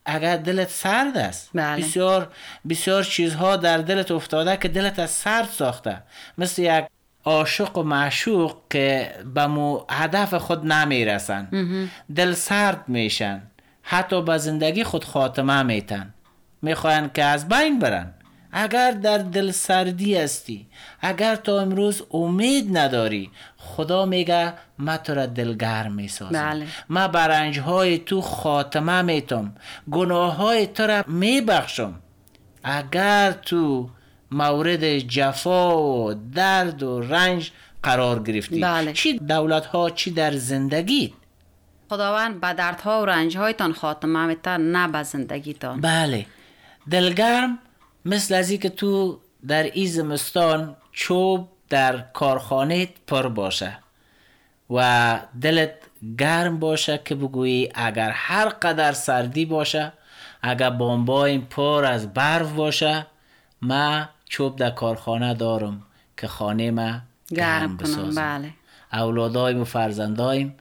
اگر 0.05 0.37
دلت 0.37 0.69
سرد 0.69 1.17
است. 1.17 1.49
بله. 1.53 1.81
بسیار 1.81 2.31
بسیار 2.69 3.03
چیزها 3.03 3.55
در 3.55 3.77
دلت 3.77 4.11
افتاده 4.11 4.57
که 4.57 4.67
دلت 4.67 4.99
از 4.99 5.09
سرد 5.09 5.49
ساخته. 5.49 6.01
مثل 6.37 6.61
یک 6.61 6.85
عاشق 7.29 7.77
و 7.77 7.83
معشوق 7.83 8.55
که 8.69 9.11
به 9.33 9.47
مو 9.47 9.79
هدف 9.89 10.33
خود 10.33 10.65
نمی‌رسن. 10.65 11.47
دل 12.15 12.33
سرد 12.33 12.83
میشن. 12.87 13.41
حتی 13.81 14.21
به 14.21 14.37
زندگی 14.37 14.83
خود 14.83 15.05
خاتمه 15.05 15.63
میتن. 15.63 16.13
می‌خواین 16.61 17.09
که 17.13 17.23
از 17.23 17.47
بین 17.47 17.79
برن. 17.79 18.13
اگر 18.51 18.91
در 18.91 19.17
دل 19.17 19.51
سردی 19.51 20.17
هستی 20.17 20.67
اگر 21.01 21.35
تا 21.35 21.59
امروز 21.61 22.03
امید 22.11 22.77
نداری 22.77 23.31
خدا 23.57 24.05
میگه 24.05 24.53
ما 24.79 24.97
تو 24.97 25.13
را 25.13 25.25
دلگرم 25.25 25.91
می‌سازم. 25.93 26.49
بله. 26.49 26.65
ما 26.89 27.07
برنج 27.07 27.59
های 27.59 27.97
تو 27.97 28.21
خاتمه 28.21 29.01
میتم. 29.01 29.55
گناه 29.91 30.35
های 30.35 30.67
تو 30.67 30.83
را 30.83 31.03
میبخشم. 31.07 31.95
اگر 32.63 33.31
تو 33.31 33.89
مورد 34.31 34.97
جفا 34.97 35.77
و 35.77 36.13
درد 36.13 36.83
و 36.83 37.01
رنج 37.01 37.51
قرار 37.83 38.23
گرفتی 38.23 38.59
بله. 38.59 38.93
چی 38.93 39.19
دولت 39.19 39.65
ها 39.65 39.89
چی 39.89 40.11
در 40.11 40.31
زندگی 40.31 41.13
خداوند 41.89 42.41
به 42.41 42.53
دردها 42.53 43.01
و 43.01 43.05
رنجهایتان 43.05 43.73
خاتمه 43.73 44.25
میتن 44.25 44.61
نه 44.61 44.87
به 44.87 45.03
زندگیتان. 45.03 45.81
بله. 45.81 46.25
دلگرم 46.91 47.59
مثل 48.05 48.35
از 48.35 48.51
که 48.51 48.69
تو 48.69 49.19
در 49.47 49.63
ای 49.63 49.87
زمستان 49.87 50.75
چوب 50.91 51.49
در 51.69 51.97
کارخانه 52.13 52.89
پر 53.07 53.27
باشه 53.27 53.77
و 54.69 55.19
دلت 55.41 55.71
گرم 56.17 56.59
باشه 56.59 57.01
که 57.05 57.15
بگویی 57.15 57.69
اگر 57.75 58.09
هر 58.09 58.49
قدر 58.49 58.91
سردی 58.91 59.45
باشه 59.45 59.91
اگر 60.41 60.69
بامبای 60.69 61.37
پر 61.37 61.85
از 61.85 62.13
برف 62.13 62.51
باشه 62.51 63.05
ما 63.61 64.09
چوب 64.29 64.55
در 64.55 64.69
کارخانه 64.69 65.33
دارم 65.33 65.83
که 66.17 66.27
خانه 66.27 66.71
ما 66.71 66.99
گرم 67.29 67.77
کنم 67.77 68.15
بله. 68.15 68.53
اولادایم 68.93 69.61
و 69.61 69.63
فرزندایم 69.63 70.55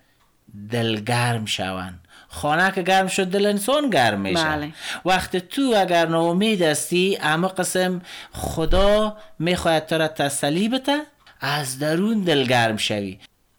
دلگرم 0.71 1.47
شوند. 1.47 2.01
خانه 2.29 2.73
که 2.73 2.83
گرم 2.83 3.07
شد 3.07 3.25
دل 3.25 3.47
انسان 3.47 3.91
گرم 3.91 4.21
میشه 4.21 4.45
بله. 4.45 4.73
وقتی 5.05 5.41
تو 5.41 5.75
اگر 5.77 6.07
ناامید 6.07 6.63
هستی 6.63 7.19
اما 7.23 7.49
قسم 7.49 8.03
خدا 8.33 9.17
می‌خواید 9.39 9.87
تو 9.87 9.99
را 9.99 10.09
تسلی 10.09 10.69
بده 10.69 11.01
از 11.41 11.79
درون 11.79 12.21
دلگرم 12.21 12.77
شوی. 12.77 13.19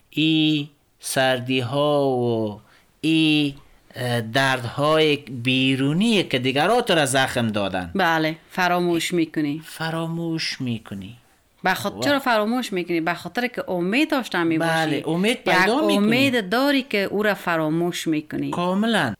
ای 0.09 0.69
سردی 0.99 1.59
ها 1.59 2.07
و 2.07 2.61
ای 3.01 3.55
دردهای 4.33 5.15
بیرونی 5.15 6.23
که 6.23 6.39
دیگران 6.39 6.81
تو 6.81 6.95
را 6.95 7.05
زخم 7.05 7.47
دادن. 7.47 7.91
بله 7.95 8.35
فراموش 8.49 9.13
می‌کنی. 9.13 9.61
فراموش 9.65 10.61
می‌کنی. 10.61 11.17
به 11.63 11.73
خاطر 11.73 11.99
چرا 11.99 12.19
فراموش 12.19 12.73
می‌کنی؟ 12.73 13.01
به 13.01 13.13
خاطر 13.13 13.47
که 13.47 13.69
امید 13.69 14.11
داشتن 14.11 14.47
می‌باشی. 14.47 14.71
بله، 14.71 15.03
امید 15.07 15.37
پیدا 15.37 15.87
می‌کنی. 15.87 15.97
امید 15.97 16.49
داری 16.49 16.81
که 16.81 16.97
او 16.97 17.23
را 17.23 17.33
فراموش 17.33 18.07
می‌کنی. 18.07 18.49
کاملا. 18.49 19.13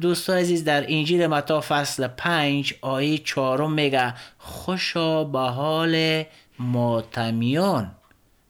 دوستان 0.00 0.38
عزیز 0.38 0.64
در 0.64 0.84
انجیل 0.88 1.26
متا 1.26 1.60
فصل 1.60 2.06
پنج 2.06 2.74
آیه 2.80 3.18
چهارم 3.18 3.72
میگه 3.72 4.14
خوشا 4.38 5.24
به 5.24 5.38
حال 5.38 6.24
ماتمیان 6.58 7.90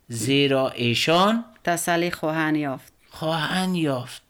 زیرا 0.09 0.69
ایشان 0.71 1.45
تسلی 1.65 2.11
خواهند 2.11 2.57
یافت. 2.57 2.93
خواهند 3.11 3.77
یافت. 3.77 4.24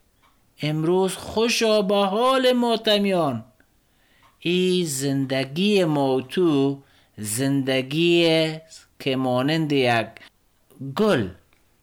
امروز 0.65 1.17
خوشا 1.17 1.83
به 1.83 1.97
حال 1.97 2.53
ماتمیان. 2.53 3.45
ای 4.39 4.85
زندگی 4.85 5.85
موتو 5.85 6.83
زندگی 7.17 8.53
که 8.99 9.17
مانند 9.17 9.73
یک 9.73 10.07
گل 10.97 11.29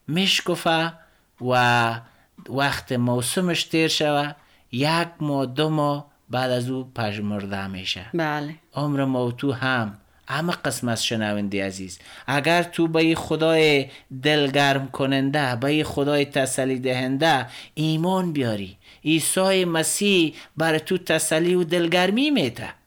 میشکفه 0.08 0.94
و 1.42 2.02
وقت 2.50 2.92
موسمش 2.92 3.64
تیر 3.64 3.88
شوه 3.88 4.34
یک 4.72 5.08
ماه 5.20 5.46
دو 5.46 5.70
ماه 5.70 6.12
بعد 6.30 6.52
از 6.52 6.70
او 6.70 6.92
پژمرده 6.96 7.68
میشه. 7.68 8.06
بله. 8.14 8.56
عمر 8.74 9.06
موتو 9.06 9.52
هم. 9.52 9.98
همه 10.32 10.54
قسم 10.66 10.88
از 10.88 11.06
شنونده 11.06 11.66
عزیز. 11.66 12.00
اگر 12.28 12.64
تو 12.64 12.88
به 12.88 13.16
خدای 13.16 13.86
دلگرم 14.24 14.88
کننده 14.88 15.56
به 15.56 15.84
خدای 15.84 16.26
تسلی 16.26 16.80
دهنده 16.80 17.48
ایمان 17.74 18.34
بیاری. 18.34 18.78
عیسی 19.06 19.66
مسیح 19.66 20.34
بر 20.58 20.78
تو 20.78 20.98
تسلی 20.98 21.56
و 21.56 21.64
دلگرمی 21.64 22.30
میته 22.30 22.81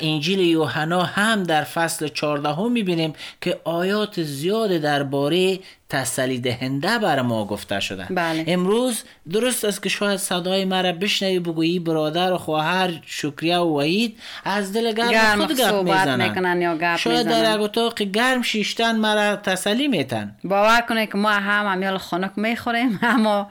انجیل 0.00 0.40
یوحنا 0.40 1.02
هم 1.02 1.42
در 1.42 1.64
فصل 1.64 2.08
14 2.08 2.48
هم 2.48 2.72
می‌بینیم 2.72 3.12
که 3.40 3.60
آیات 3.64 4.22
زیاد 4.22 4.70
درباره 4.70 5.58
تسلی 5.88 6.38
دهنده 6.38 6.98
بر 6.98 7.22
ما 7.22 7.44
گفته 7.44 7.80
شده 7.80 8.06
بله. 8.10 8.44
امروز 8.46 9.02
درست 9.32 9.64
است 9.64 9.82
که 9.82 9.88
شاید 9.88 10.16
صدای 10.16 10.64
مرا 10.64 10.92
بشنوی 10.92 11.38
بگویی 11.38 11.78
برادر 11.78 12.32
و 12.32 12.38
خواهر 12.38 12.90
شکریه 13.06 13.56
و 13.56 13.78
وحید 13.78 14.18
از 14.44 14.72
دل 14.72 14.92
گرم 14.92 15.10
گرم 15.10 15.46
خود 15.46 15.56
گپ 15.56 15.74
می‌زنن 15.74 16.62
یا 16.62 16.76
گپ 16.76 16.96
شاید 16.96 17.26
می‌زنن. 17.26 17.42
در 17.42 17.60
اتاق 17.60 18.02
گرم 18.02 18.42
شیشتن 18.42 18.96
مرا 18.96 19.36
تسلی 19.36 19.88
میتن 19.88 20.36
باور 20.44 20.80
کنه 20.80 21.06
که 21.06 21.18
ما 21.18 21.30
هم 21.30 21.66
امیال 21.66 21.98
خنک 21.98 22.32
می‌خوریم 22.36 22.98
اما 23.02 23.48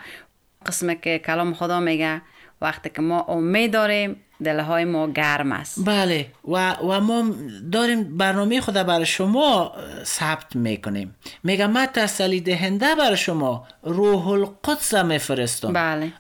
قسم 0.66 0.94
که 0.94 1.20
کلام 1.20 1.54
خدا 1.54 1.80
میگه 1.80 2.22
وقتی 2.62 2.90
که 2.90 3.02
ما 3.02 3.22
امید 3.22 3.74
داریم 3.74 4.16
دلهای 4.44 4.86
ما 4.86 5.08
گرم 5.08 5.52
است. 5.52 5.86
بله 5.86 6.32
و, 6.48 6.74
و 6.74 7.00
ما 7.00 7.36
داریم 7.72 8.18
برنامه 8.18 8.62
خود 8.62 8.74
برای 8.74 9.06
شما 9.06 9.72
ثبت 10.04 10.56
می‌کنیم. 10.56 11.16
میگم 11.44 11.72
من 11.72 11.86
تسلی 11.86 12.42
دهنده 12.42 12.96
برای 12.96 13.18
شما 13.18 13.68
روح 13.84 14.28
القدس 14.28 14.94
میفرستم. 14.94 15.74
بله. 15.74 16.14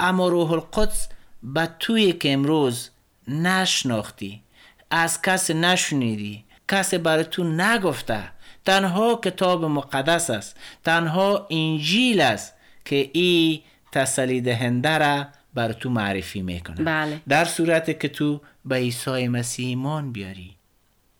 اما 0.00 0.28
روح 0.28 0.52
القدس 0.52 1.08
به 1.42 1.68
توی 1.78 2.12
که 2.12 2.32
امروز 2.32 2.90
نشناختی. 3.28 4.42
از 4.90 5.22
کس 5.22 5.50
نشنیدی 5.50 6.44
کسی 6.68 6.98
برای 6.98 7.24
تو 7.24 7.44
نگفته. 7.44 8.20
تنها 8.64 9.20
کتاب 9.24 9.64
مقدس 9.64 10.30
است. 10.30 10.56
تنها 10.84 11.46
انجیل 11.50 12.20
است 12.20 12.54
که 12.84 13.10
ای 13.12 13.62
تسلی 13.92 14.40
دهنده 14.40 14.98
را 14.98 15.26
بر 15.54 15.72
تو 15.72 15.90
معرفی 15.90 16.42
می‌کنه 16.42 16.84
بله. 16.84 17.20
در 17.28 17.44
صورت 17.44 18.00
که 18.00 18.08
تو 18.08 18.40
به 18.64 18.74
عیسی 18.74 19.28
مسیح 19.28 19.66
ایمان 19.66 20.12
بیاری. 20.12 20.56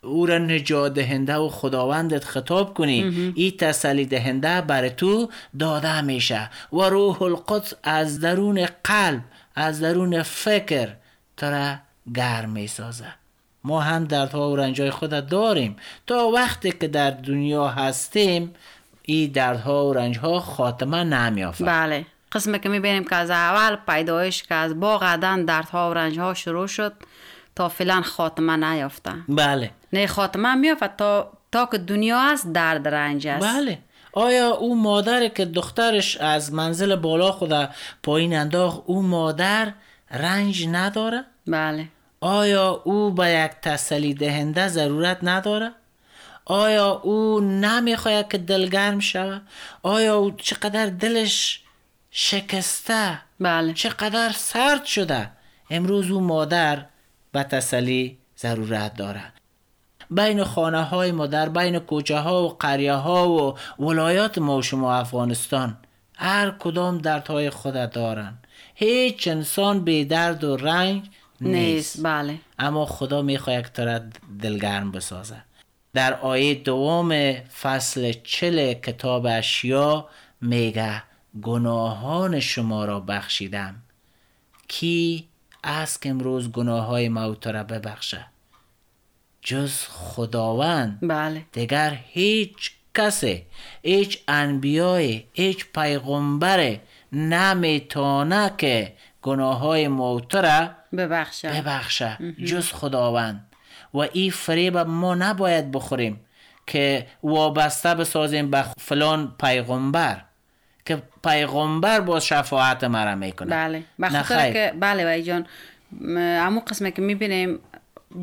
او 0.02 0.26
را 0.26 0.38
نجات 0.38 0.94
دهنده 0.94 1.36
و 1.36 1.48
خداوندت 1.48 2.24
خطاب 2.24 2.74
کنی. 2.74 3.32
ای 3.34 3.50
تسلی 3.50 4.06
دهنده 4.06 4.60
بر 4.60 4.88
تو 4.88 5.30
داده 5.58 6.00
میشه. 6.00 6.50
و 6.72 6.82
روح 6.82 7.22
القدس 7.22 7.74
از 7.82 8.20
درون 8.20 8.68
قلب 8.84 9.20
از 9.54 9.80
درون 9.80 10.22
فکر 10.22 10.88
تو 11.36 11.46
را 11.46 11.74
گرم 12.14 12.50
می‌سازه. 12.50 13.14
ما 13.64 13.80
هم 13.80 14.04
دردها 14.04 14.50
و 14.50 14.56
رنجای 14.56 14.90
خود 14.90 15.28
داریم. 15.28 15.76
تا 16.06 16.28
وقتی 16.28 16.72
که 16.72 16.88
در 16.88 17.10
دنیا 17.10 17.68
هستیم 17.68 18.54
این 19.02 19.30
دردها 19.30 19.86
و 19.86 19.92
رنجها 19.92 20.40
خاتمه 20.40 21.04
نمیافت 21.04 21.62
بله. 21.62 22.06
قسمی 22.34 22.58
که 22.58 22.68
می‌بینیم 22.68 23.04
که 23.04 23.16
از 23.16 23.30
اول 23.30 23.76
پیدایش 23.76 24.42
که 24.42 24.54
از 24.54 24.80
باغ 24.80 25.04
عدن 25.04 25.44
دردها 25.44 25.90
و 25.90 25.94
رنجها 25.94 26.34
شروع 26.34 26.66
شد 26.66 26.92
تا 27.54 27.68
فعلا 27.68 28.02
خاتمه 28.02 28.56
نیافته. 28.56 29.12
بله. 29.28 29.70
نه 29.92 30.06
خاتمه 30.06 30.54
میافت 30.54 30.96
تا 30.96 31.32
تا 31.52 31.66
که 31.66 31.78
دنیا 31.78 32.20
است 32.20 32.52
درد 32.52 32.88
رنج 32.88 33.26
است. 33.26 33.46
بله. 33.46 33.78
آیا 34.12 34.50
او 34.50 34.82
مادر 34.82 35.28
که 35.28 35.44
دخترش 35.44 36.16
از 36.16 36.52
منزل 36.52 36.96
بالا 36.96 37.32
خود 37.32 37.68
پایین 38.02 38.36
انداخت 38.36 38.82
او 38.86 39.02
مادر 39.02 39.72
رنج 40.10 40.68
نداره؟ 40.68 41.24
بله. 41.46 41.88
آیا 42.20 42.82
او 42.84 43.10
به 43.10 43.30
یک 43.30 43.50
تسلی 43.62 44.14
دهنده 44.14 44.68
ضرورت 44.68 45.18
نداره؟ 45.22 45.72
آیا 46.44 46.90
او 46.90 47.40
نمی‌خواید 47.40 48.28
که 48.28 48.38
دلگرم 48.38 49.00
شود؟ 49.00 49.42
آیا 49.82 50.16
او 50.16 50.30
چقدر 50.30 50.86
دلش 50.86 51.63
شکسته. 52.16 53.18
بله. 53.40 53.72
چقدر 53.72 54.32
سرد 54.32 54.84
شده. 54.84 55.30
امروز 55.70 56.10
او 56.10 56.20
مادر 56.20 56.86
به 57.32 57.42
تسلی 57.42 58.18
ضرورت 58.38 58.96
داره. 58.96 59.32
بین 60.10 60.44
خانه 60.44 60.82
های 60.82 61.12
ما 61.12 61.26
در 61.26 61.48
بین 61.48 61.78
کوچه 61.78 62.18
ها 62.18 62.44
و 62.44 62.48
قریه 62.48 62.92
ها 62.92 63.28
و 63.28 63.58
ولایات 63.82 64.38
ما 64.38 64.56
و 64.56 64.62
شما 64.62 64.94
افغانستان 64.94 65.76
هر 66.16 66.50
کدام 66.50 66.98
دردهای 66.98 67.50
خود 67.50 67.90
دارن. 67.90 68.38
هیچ 68.74 69.28
انسان 69.28 69.84
به 69.84 70.04
درد 70.04 70.44
و 70.44 70.56
رنج 70.56 71.02
نیست. 71.40 71.56
نیست. 71.56 72.02
بله. 72.02 72.38
اما 72.58 72.86
خدا 72.86 73.22
می‌خواهد 73.22 73.72
که 73.72 74.02
دلگرم 74.40 74.92
بسازه. 74.92 75.36
در 75.94 76.14
آیه 76.14 76.54
دوم 76.54 77.34
فصل 77.34 78.12
چل 78.24 78.72
کتاب 78.72 79.26
اشیا 79.26 80.08
میگه 80.40 81.02
گناهان 81.42 82.40
شما 82.40 82.84
را 82.84 83.00
بخشیدم. 83.00 83.74
کی 84.68 85.28
است 85.64 86.02
که 86.02 86.10
امروز 86.10 86.52
گناه 86.52 86.86
های 86.86 87.08
ما 87.08 87.34
تو 87.34 87.52
را 87.52 87.64
ببخشه؟ 87.64 88.26
جز 89.42 89.72
خداوند. 89.88 90.98
بله. 91.02 91.44
دیگر 91.52 91.98
هیچ 92.04 92.72
کسی 92.94 93.42
هیچ 93.82 94.18
انبیای 94.28 95.24
هیچ 95.32 95.66
پیغمبر 95.74 96.78
نمی‌تونه 97.12 98.52
که 98.58 98.92
گناه 99.22 99.58
های 99.58 99.88
موت 99.88 100.34
را 100.34 100.70
ببخشه. 100.96 101.48
ببخشه. 101.48 102.18
جز 102.44 102.72
خداوند. 102.72 103.46
و 103.94 103.98
این 103.98 104.30
فریب 104.30 104.76
ما 104.76 105.14
نباید 105.14 105.70
بخوریم 105.72 106.20
که 106.66 107.06
وابسته 107.22 107.94
بسازیم 107.94 108.50
به 108.50 108.64
فلان 108.78 109.34
پیغمبر. 109.40 110.24
که 110.86 111.02
پیغمبر 111.24 112.00
با 112.00 112.20
شفاعت 112.20 112.84
مرا 112.84 113.14
می‌کنه 113.14 113.50
بله. 113.50 113.82
به 113.98 114.12
نه 114.12 114.22
خاطر 114.22 114.42
خیر. 114.42 114.52
که 114.52 114.74
بله 114.80 115.04
وای 115.04 115.22
جان. 115.22 115.46
امو 116.16 116.60
قسمه 116.60 116.90
که 116.90 117.02
می‌بینیم 117.02 117.58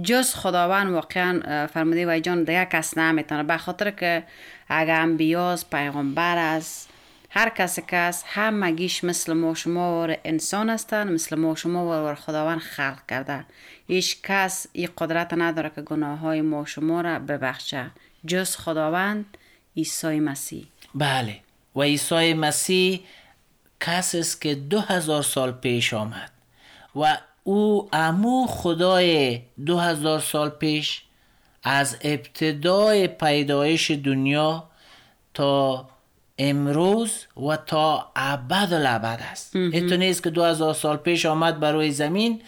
جز 0.03 0.33
خداوند 0.33 0.91
واقعا 0.93 1.67
فرموده 1.67 2.05
وای 2.05 2.21
جان 2.21 2.43
دیگه 2.43 2.65
کس 2.65 2.97
نمی‌تونه. 2.97 3.43
به 3.43 3.57
خاطر 3.57 3.91
که 3.91 4.23
اگه 4.69 4.93
انبیاز 4.93 5.69
پیغمبر 5.69 6.37
است 6.37 6.89
هر 7.29 7.49
کسی 7.49 7.83
که 7.87 7.97
است 7.97 8.25
همگیش 8.27 9.03
مثل 9.03 9.33
ما 9.33 9.53
شما 9.53 10.07
و 10.07 10.15
انسان 10.23 10.69
هستن 10.69 11.13
مثل 11.13 11.35
ما 11.35 11.55
شما 11.55 12.11
و 12.11 12.15
خداوند 12.15 12.59
خلق 12.59 12.99
کرده 13.09 13.45
هیچ 13.87 14.21
کس 14.23 14.67
این 14.73 14.89
قدرت 14.97 15.33
نداره 15.33 15.71
که 15.75 15.81
گناه 15.81 16.19
های 16.19 16.41
ما 16.41 16.65
شما 16.65 17.01
را 17.01 17.19
ببخشه. 17.19 17.91
جز 18.27 18.55
خداوند 18.55 19.37
عیسی 19.77 20.19
مسیح. 20.19 20.67
بله. 20.95 21.39
و 21.75 21.81
عیسی 21.81 22.33
مسیح 22.33 22.99
کسی 23.79 24.19
است 24.19 24.41
که 24.41 24.55
دو 24.55 24.79
هزار 24.79 25.21
سال 25.23 25.51
پیش 25.51 25.93
آمد 25.93 26.31
و 26.95 27.17
او 27.43 27.89
امو 27.93 28.47
خدای 28.47 29.41
دو 29.65 29.77
هزار 29.77 30.19
سال 30.19 30.49
پیش 30.49 31.01
از 31.63 31.97
ابتدای 32.01 33.07
پیدایش 33.07 33.91
دنیا 33.91 34.63
تا 35.33 35.87
امروز 36.37 37.25
و 37.47 37.55
تا 37.57 38.11
ابد 38.15 38.73
الابد 38.73 39.19
است. 39.31 39.55
اینطور 39.55 39.97
نیست 39.97 40.23
که 40.23 40.29
دو 40.29 40.43
هزار 40.43 40.73
سال 40.73 40.97
پیش 40.97 41.25
آمد 41.25 41.59
بر 41.59 41.71
روی 41.71 41.91
زمین 41.91 42.41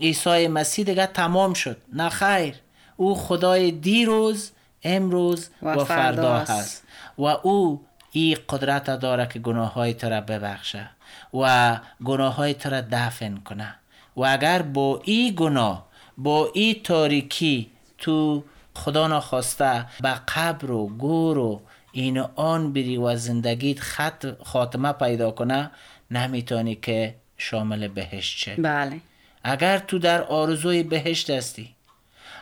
عیسی 0.00 0.48
مسیح 0.48 0.84
دیگه 0.84 1.06
تمام 1.06 1.54
شد. 1.54 1.76
نه 1.92 2.08
خیر. 2.08 2.54
او 2.96 3.14
خدای 3.14 3.70
دیروز 3.70 4.50
امروز 4.82 5.48
و, 5.62 5.68
و 5.74 5.84
فردا. 5.84 6.38
هست. 6.38 6.83
و 7.18 7.22
او 7.22 7.86
این 8.12 8.36
قدرت 8.48 8.90
داره 8.90 9.26
که 9.26 9.38
گناه 9.38 9.72
های 9.72 9.94
تو 9.94 10.08
را 10.08 10.20
ببخشه 10.20 10.90
و 11.34 11.76
گناه 12.04 12.34
های 12.34 12.54
تو 12.54 12.70
را 12.70 12.80
دفن 12.80 13.36
کنه. 13.36 13.74
و 14.16 14.24
اگر 14.24 14.62
با 14.62 15.00
این 15.04 15.34
گناه 15.36 15.86
با 16.18 16.50
این 16.54 16.82
تاریکی 16.82 17.70
تو 17.98 18.44
خدا 18.74 19.08
نخواسته 19.08 19.86
به 20.00 20.14
قبر 20.34 20.70
و 20.70 20.86
گور 20.86 21.38
و 21.38 21.60
این 21.92 22.18
آن 22.18 22.72
بری 22.72 22.96
و 22.96 23.16
زندگیت 23.16 23.80
خط 23.80 24.26
خاتمه 24.44 24.92
پیدا 24.92 25.30
کنه 25.30 25.70
نمی‌تونی 26.10 26.74
که 26.74 27.14
شامل 27.36 27.88
بهشت 27.88 28.38
شه. 28.38 28.54
بله. 28.54 29.00
اگر 29.44 29.78
تو 29.78 29.98
در 29.98 30.22
آرزوی 30.22 30.82
بهشت 30.82 31.30
هستی 31.30 31.74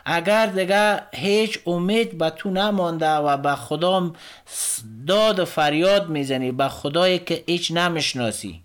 اگر 0.05 0.45
دیگه 0.45 1.01
هیچ 1.13 1.59
امید 1.65 2.17
به 2.17 2.29
تو 2.29 2.49
نمانده 2.49 3.09
و 3.09 3.37
به 3.37 3.55
خدا 3.55 4.13
داد 5.07 5.39
و 5.39 5.45
فریاد 5.45 6.09
می‌زنی 6.09 6.51
به 6.51 6.67
خدایی 6.67 7.19
که 7.19 7.43
هیچ 7.47 7.71
نمی‌شناسی 7.71 8.63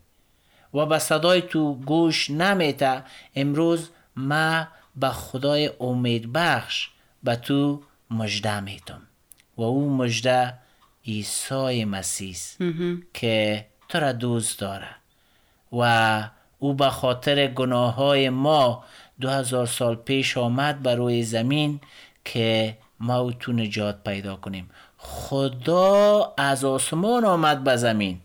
و 0.75 0.87
به 0.87 0.99
صدای 0.99 1.43
تو 1.43 1.75
گوش 1.75 2.31
نمیته 2.31 3.03
امروز 3.35 3.91
ما 4.17 4.69
به 4.97 5.09
خدای 5.09 5.71
امید 5.81 6.33
بخش 6.33 6.89
به 7.23 7.37
تو 7.37 7.83
مجده 8.11 8.61
میتم 8.61 9.03
و 9.57 9.63
او 9.63 9.97
مجده 9.97 10.55
عیسی 11.07 11.85
مسیح 11.85 12.37
که 13.15 13.67
تو 13.89 14.01
را 14.01 14.13
دوست 14.13 14.59
داره 14.59 14.89
و 15.73 16.23
او 16.59 16.75
به 16.75 16.91
خاطر 16.91 17.47
گناه 17.47 17.95
های 17.95 18.31
ما 18.31 18.85
دو 19.21 19.29
هزار 19.31 19.67
سال 19.67 19.97
پیش 19.97 20.39
آمد 20.39 20.83
بر 20.83 20.95
روی 20.95 21.23
زمین 21.23 21.81
که 22.25 22.79
ما 23.01 23.19
او 23.19 23.33
تو 23.33 23.53
نجات 23.53 24.05
پیدا 24.05 24.37
کنیم. 24.37 24.71
خدا 24.99 26.35
از 26.39 26.65
آسمان 26.65 27.25
آمد 27.25 27.65
به 27.65 27.77
زمین 27.77 28.21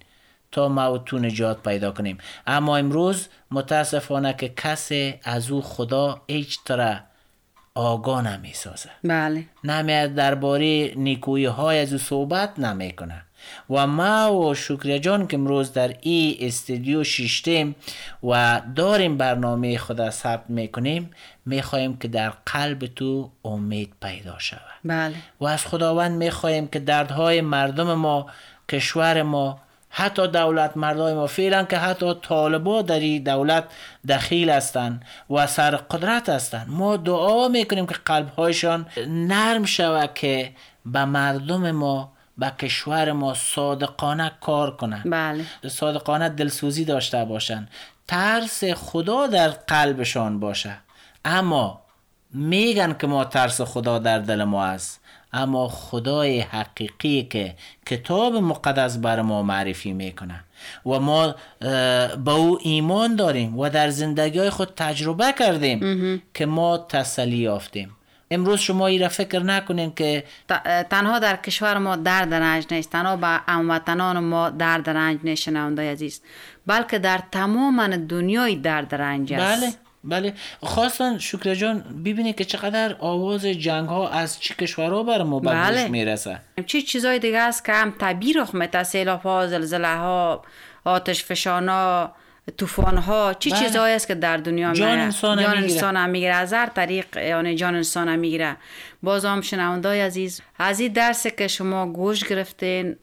تا 0.51 0.67
ما 0.67 0.86
او 0.86 0.97
تو 0.97 1.19
نجات 1.19 1.63
پیدا 1.63 1.91
کنیم. 1.91 2.17
اما 2.47 2.77
امروز 2.77 3.27
متاسفانه 3.51 4.34
که 4.34 4.49
کسی 4.49 5.13
از 5.23 5.51
او 5.51 5.62
خدا 5.62 6.21
هیچ 6.27 6.60
طرح 6.65 7.03
آگاه 7.75 8.21
نمی 8.21 8.53
سازه 8.53 8.89
بله. 9.03 9.45
نمیاد 9.63 10.15
درباره 10.15 10.93
نیکویی 10.95 11.45
های 11.45 11.79
از 11.79 11.91
او 11.93 11.99
صحبت 11.99 12.60
نمی‌کنه 12.60 13.25
و 13.69 13.88
ما 13.88 14.34
و 14.34 14.56
شکریه 14.56 14.99
جان 14.99 15.27
که 15.27 15.38
امروز 15.38 15.73
در 15.73 15.93
ای 16.01 16.38
استودیو 16.41 17.03
شیشتیم 17.03 17.75
و 18.23 18.62
داریم 18.75 19.17
برنامه 19.17 19.77
خود 19.77 20.10
ثبت 20.10 20.49
می‌کنیم 20.49 21.12
می‌خواهیم 21.45 21.97
که 21.97 22.08
در 22.08 22.29
قلب 22.45 22.86
تو 22.86 23.32
امید 23.45 23.93
پیدا 24.01 24.39
شود. 24.39 24.62
بله. 24.86 25.15
و 25.39 25.45
از 25.45 25.65
خداوند 25.65 26.12
می‌خواهیم 26.12 26.67
که 26.67 26.79
دردهای 26.79 27.41
مردم 27.41 27.93
ما 27.93 28.25
کشور 28.69 29.21
ما 29.21 29.60
حتی 29.89 30.27
دولت 30.27 30.77
مردای 30.77 31.13
ما 31.13 31.27
فعلا 31.27 31.63
که 31.63 31.77
حتی 31.77 32.13
طالبا 32.21 32.82
در 32.82 32.99
این 32.99 33.23
دولت 33.23 33.63
دخیل 34.10 34.49
هستند 34.49 35.06
و 35.29 35.47
سر 35.47 35.75
قدرت 35.75 36.29
هستند. 36.29 36.67
ما 36.69 36.97
دعا 36.97 37.47
می‌کنیم 37.47 37.86
که 37.86 37.95
قلبهایشان 38.06 38.86
نرم 39.08 39.65
شود 39.65 40.13
که 40.13 40.51
به 40.86 41.06
مردم 41.06 41.71
ما 41.71 42.12
به 42.38 42.52
کشور 42.60 43.12
ما 43.12 43.34
صادقانه 43.34 44.32
کار 44.41 44.78
کنند 44.78 45.10
بله. 45.10 45.46
صادقانه 45.67 46.30
دلسوزی 46.30 46.86
داشته 46.86 47.26
باشند 47.26 47.69
ترس 48.08 48.63
خدا 48.63 49.28
در 49.28 49.50
قلبشان 49.50 50.39
باشه. 50.39 50.78
اما 51.26 51.82
میگن 52.34 52.93
که 52.93 53.08
ما 53.08 53.26
ترس 53.26 53.62
خدا 53.62 54.00
در 54.00 54.19
دل 54.19 54.43
ما 54.43 54.65
است. 54.65 55.00
اما 55.34 55.67
خدای 55.67 56.39
حقیقی 56.39 57.24
که 57.24 57.56
کتاب 57.86 58.36
مقدس 58.36 58.98
بر 58.98 59.22
ما 59.22 59.43
معرفی 59.43 59.93
می‌کنه. 59.93 60.43
و 60.86 61.00
ما 61.00 61.36
به 62.26 62.32
او 62.32 62.60
ایمان 62.62 63.15
داریم 63.15 63.60
و 63.60 63.69
در 63.69 63.89
زندگی 63.89 64.50
خود 64.50 64.74
تجربه 64.76 65.34
کردیم 65.39 66.22
که 66.34 66.46
ما 66.46 66.78
تسلی 66.78 67.38
یافتیم. 67.38 67.96
امروز 68.34 68.60
شما 68.60 68.88
این 68.88 69.02
را 69.02 69.10
فکر 69.10 69.39
نکنین 69.39 69.93
که 69.96 70.24
تنها 70.89 71.19
در 71.19 71.36
کشور 71.36 71.78
ما 71.78 71.96
درد 71.96 72.34
رنج 72.34 72.65
نیست. 72.72 72.89
تنها 72.89 73.15
به 73.15 73.28
هموطنان 73.28 74.19
ما 74.19 74.50
درد 74.50 74.89
رنج 74.89 75.19
نیست 75.24 75.43
شنونده 75.43 75.91
عزیز. 75.91 76.22
بلکه 76.67 77.00
در 77.00 77.19
تمام 77.32 77.88
دنیای 77.98 78.56
درد 78.56 78.96
رنج 78.96 79.34
است. 79.34 79.63
بله 79.63 79.74
بله. 80.04 80.34
خواستن 80.62 81.17
شکر 81.17 81.56
جان 81.56 81.80
ببینید 81.80 82.36
که 82.36 82.46
چقدر 82.46 82.96
آواز 83.00 83.46
جنگ 83.46 83.88
ها 83.88 84.10
از 84.10 84.39
چه 84.39 84.54
کشورها 84.56 85.04
بر 85.04 85.24
ما 85.24 85.39
به 85.39 85.50
بله. 85.50 85.88
می‌رسه. 85.88 86.39
چه 86.65 86.82
چیزای 86.82 87.19
دیگه 87.19 87.39
است 87.39 87.65
که 87.65 87.74
هم 87.74 87.93
طبیعی 88.00 88.34
رخ 88.34 88.56
میده. 88.56 88.84
سیلاب 88.84 89.22
ها 89.22 89.48
زلزله 89.48 89.96
ها 89.98 90.41
آتش 90.86 91.24
فشان 91.24 91.69
ها 91.69 92.15
طوفان 92.58 92.97
ها 92.97 93.34
چه 93.34 93.49
بله. 93.49 93.60
چیزایی 93.60 93.95
است 93.95 94.08
که 94.08 94.15
در 94.15 94.38
دنیا 94.38 94.73
جان؟ 94.73 94.99
انسان 94.99 95.43
جان 95.43 95.58
می‌گیره. 95.58 95.73
انسان 95.73 95.97
هم 95.97 96.10
می‌گیره 96.10 96.34
از 96.34 96.53
هر 96.53 96.65
طریق 96.65 97.17
یعنی 97.17 97.56
جان 97.56 97.75
انسان 97.75 98.10
هم 98.10 98.19
می‌گیره 98.19 98.56
باز 99.04 99.26
هم 99.26 99.42
شنوندای 99.42 100.02
عزیز 100.02 100.42
از 100.60 100.80
این 100.80 100.94
درسی 100.94 101.32
که 101.32 101.48
شما 101.48 101.86
گوش 101.86 102.24
گرفتین 102.24 102.96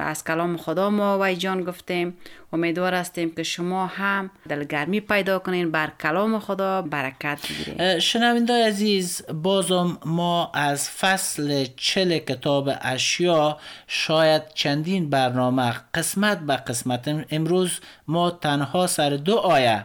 از 0.00 0.24
کلام 0.24 0.56
خدا 0.56 0.90
ما 0.90 1.18
وی 1.20 1.36
جان 1.36 1.64
گفتیم 1.64 2.16
امیدوار 2.52 2.94
هستیم 2.94 3.34
که 3.34 3.42
شما 3.42 3.86
هم 3.86 4.30
دلگرمی 4.48 5.00
پیدا 5.00 5.38
کنین 5.38 5.70
بر 5.70 5.92
کلام 6.02 6.38
خدا 6.38 6.82
برکت 6.82 7.38
بگیرین. 7.50 7.98
شنوینده 7.98 8.66
عزیز 8.66 9.22
بازم 9.42 9.98
ما 10.06 10.50
از 10.54 10.90
فصل 10.90 11.66
چل 11.76 12.18
کتاب 12.18 12.70
اشیا 12.80 13.58
شاید 13.86 14.42
چندین 14.54 15.10
برنامه 15.10 15.74
قسمت 15.94 16.38
به 16.38 16.56
قسمت 16.56 17.26
امروز 17.30 17.80
ما 18.08 18.30
تنها 18.30 18.86
سر 18.86 19.10
دو 19.10 19.36
آیه 19.36 19.84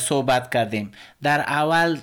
صحبت 0.00 0.54
کردیم 0.54 0.92
در 1.22 1.40
اول 1.40 1.98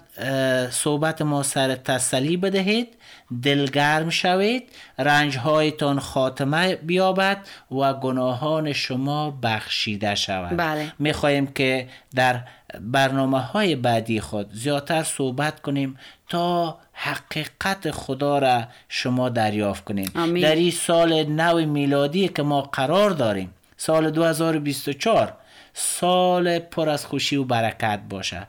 صحبت 0.69 1.21
ما 1.21 1.43
سر 1.43 1.75
تسلی 1.75 2.37
بدهید 2.37 2.97
دلگرم 3.43 4.09
شوید 4.09 4.69
رنجهایتان 4.99 5.99
خاتمه 5.99 6.75
بیابد 6.75 7.37
و 7.71 7.93
گناهان 7.93 8.73
شما 8.73 9.39
بخشیده 9.43 10.15
شود 10.15 10.57
بله. 10.57 10.93
می 10.99 11.13
خواهیم 11.13 11.47
که 11.47 11.87
در 12.15 12.41
برنامه 12.79 13.39
های 13.39 13.75
بعدی 13.75 14.21
خود 14.21 14.53
زیادتر 14.53 15.03
صحبت 15.03 15.61
کنیم 15.61 15.97
تا 16.29 16.77
حقیقت 16.93 17.91
خدا 17.91 18.39
را 18.39 18.63
شما 18.89 19.29
دریافت 19.29 19.83
کنیم 19.83 20.11
آمین. 20.15 20.43
در 20.43 20.55
این 20.55 20.71
سال 20.71 21.23
نو 21.23 21.65
میلادی 21.65 22.27
که 22.27 22.43
ما 22.43 22.61
قرار 22.61 23.09
داریم 23.09 23.53
سال 23.77 24.11
2024 24.11 25.33
سال 25.77 26.59
پر 26.59 26.89
از 26.89 27.05
خوشی 27.05 27.35
و 27.35 27.43
برکت 27.43 27.99
باشه. 28.09 28.47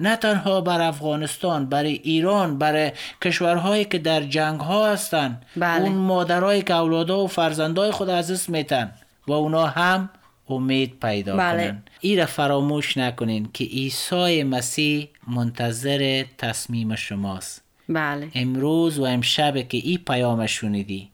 نه 0.00 0.16
تنها 0.16 0.60
بر 0.60 0.80
افغانستان 0.80 1.66
برای 1.66 1.92
ایران 1.92 2.58
برای 2.58 2.92
کشورهایی 3.22 3.84
که 3.84 3.98
در 3.98 4.20
جنگ 4.20 4.60
ها 4.60 4.92
هستند 4.92 5.46
بله. 5.56 5.84
اون 5.84 5.92
مادرایی 5.92 6.62
که 6.62 6.74
اولادها 6.74 7.24
و 7.24 7.26
فرزندای 7.26 7.90
خود 7.90 8.08
از 8.08 8.30
دست 8.30 8.50
میتن 8.50 8.92
و 9.26 9.32
اونا 9.32 9.66
هم 9.66 10.10
امید 10.48 11.00
پیدا 11.00 11.36
بله. 11.36 11.66
کنن. 11.66 11.82
این 12.00 12.18
را 12.18 12.26
فراموش 12.26 12.96
نکنین 12.96 13.48
که 13.54 13.64
عیسی 13.64 14.42
مسیح 14.42 15.08
منتظر 15.28 16.24
تصمیم 16.38 16.94
شماست. 16.94 17.62
بله. 17.88 18.28
امروز 18.34 18.98
و 18.98 19.04
امشب 19.04 19.68
که 19.68 19.78
این 19.78 19.98
پیام 19.98 20.46
شنیدی 20.46 21.10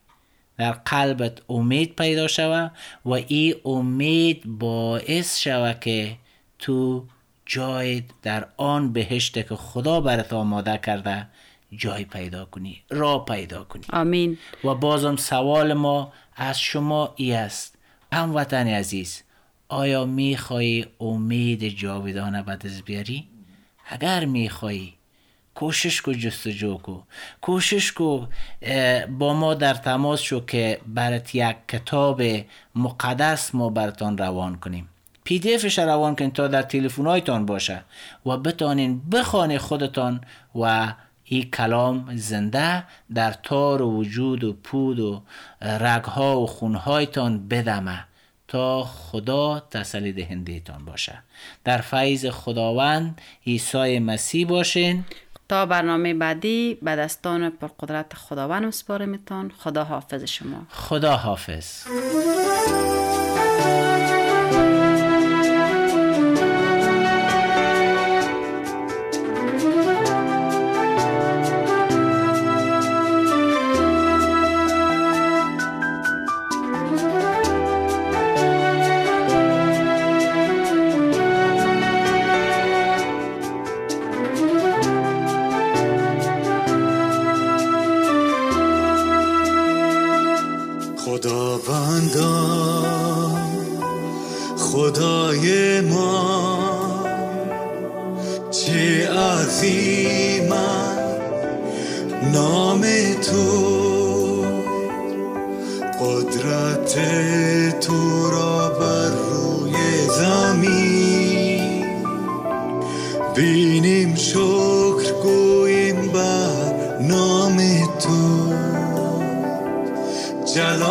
در 0.57 0.71
قلبت 0.71 1.41
امید 1.49 1.95
پیدا 1.95 2.27
شوه 2.27 2.69
و 3.05 3.11
این 3.11 3.55
امید 3.65 4.43
باعث 4.45 5.39
شوه 5.39 5.73
که 5.73 6.17
تو 6.59 7.05
جای 7.45 8.03
در 8.21 8.47
آن 8.57 8.93
بهشت 8.93 9.33
که 9.49 9.55
خدا 9.55 10.01
برات 10.01 10.33
آماده 10.33 10.77
کرده 10.77 11.27
جای 11.71 12.05
پیدا 12.05 12.45
کنی 12.45 12.81
راه 12.89 13.25
پیدا 13.25 13.63
کنی. 13.63 13.83
آمین. 13.93 14.37
و 14.63 14.75
بازم 14.75 15.15
سوال 15.15 15.73
ما 15.73 16.13
از 16.35 16.59
شما 16.59 17.13
ای 17.15 17.33
است. 17.33 17.77
هموطن 18.13 18.67
عزیز 18.67 19.23
آیا 19.69 20.05
میخوایی 20.05 20.85
امید 20.99 21.67
جاودانه 21.67 22.43
به 22.43 22.55
دست 22.55 22.85
بیاری؟ 22.85 23.27
اگر 23.85 24.25
میخوایی 24.25 24.93
کوشش 25.55 26.01
کو 26.01 26.13
جستجو 26.13 26.77
کو 26.77 27.01
کوشش 27.41 27.91
کو 27.91 28.25
با 29.19 29.33
ما 29.33 29.53
در 29.53 29.73
تماس 29.73 30.21
شو 30.21 30.45
که 30.45 30.81
برات 30.87 31.35
یک 31.35 31.55
کتاب 31.67 32.21
مقدس 32.75 33.55
ما 33.55 33.69
براتان 33.69 34.17
روان 34.17 34.55
کنیم. 34.55 34.89
پی 35.23 35.39
دی 35.39 35.53
افش 35.53 35.79
روان 35.79 36.15
کنید 36.15 36.33
تا 36.33 36.47
در 36.47 36.61
تلفن‌هایتان 36.61 37.45
باشه 37.45 37.83
و 38.25 38.37
بتانین 38.37 39.01
بخوانی 39.09 39.57
خودتان 39.57 40.21
و 40.55 40.93
این 41.23 41.51
کلام 41.51 42.15
زنده 42.15 42.83
در 43.13 43.31
تار 43.31 43.81
و 43.81 43.91
وجود 43.91 44.43
و 44.43 44.53
پود 44.53 44.99
و 44.99 45.21
رگها 45.61 46.41
و 46.41 46.47
خونهایتان 46.47 47.47
بدمه 47.47 48.05
تا 48.47 48.83
خدا 48.83 49.59
تسلی 49.59 50.13
دهنده 50.13 50.59
تان 50.59 50.85
باشه. 50.85 51.23
در 51.63 51.77
فیض 51.77 52.25
خداوند 52.25 53.21
عیسی 53.47 53.99
مسیح 53.99 54.47
باشین. 54.47 55.05
تا 55.49 55.65
برنامه 55.65 56.13
بعدی 56.13 56.77
به 56.81 56.95
دستان 56.95 57.49
پرقدرت 57.49 58.13
خداوند 58.13 58.65
میتون 59.05 59.51
خدا 59.57 59.83
حافظ 59.83 60.23
شما. 60.23 60.65
خدا 60.69 61.15
حافظ. 61.15 61.83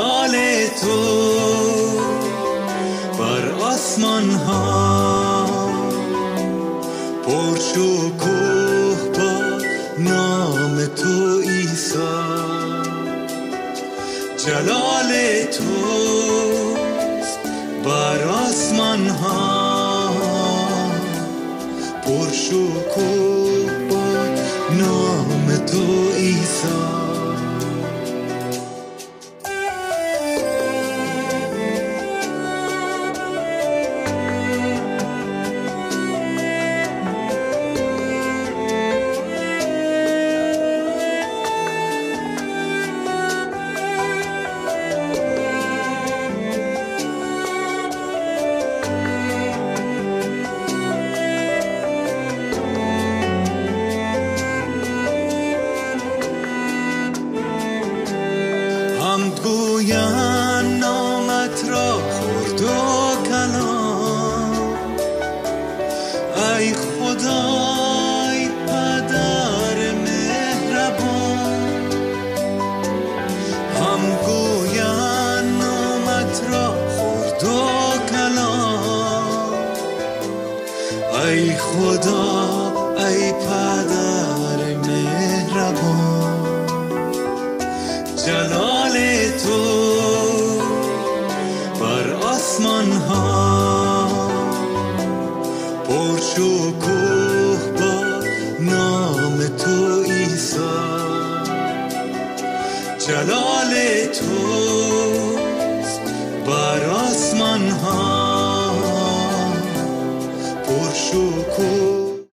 جلال 0.03 0.67
تو 0.81 1.01
بر 3.19 3.51
آسمان 3.63 4.31
ها 4.31 5.47
پر 7.27 7.57
شکوه 7.59 8.97
با 9.15 9.59
نام 9.99 10.87
تو 10.87 11.41
عیسی. 11.41 11.99
جلال 14.47 15.11
تو 15.53 15.73
بر 17.85 18.25
آسمان 18.25 19.09
ها 19.09 20.11
پر 22.05 22.31
شکوه 22.33 22.93
با 22.97 23.32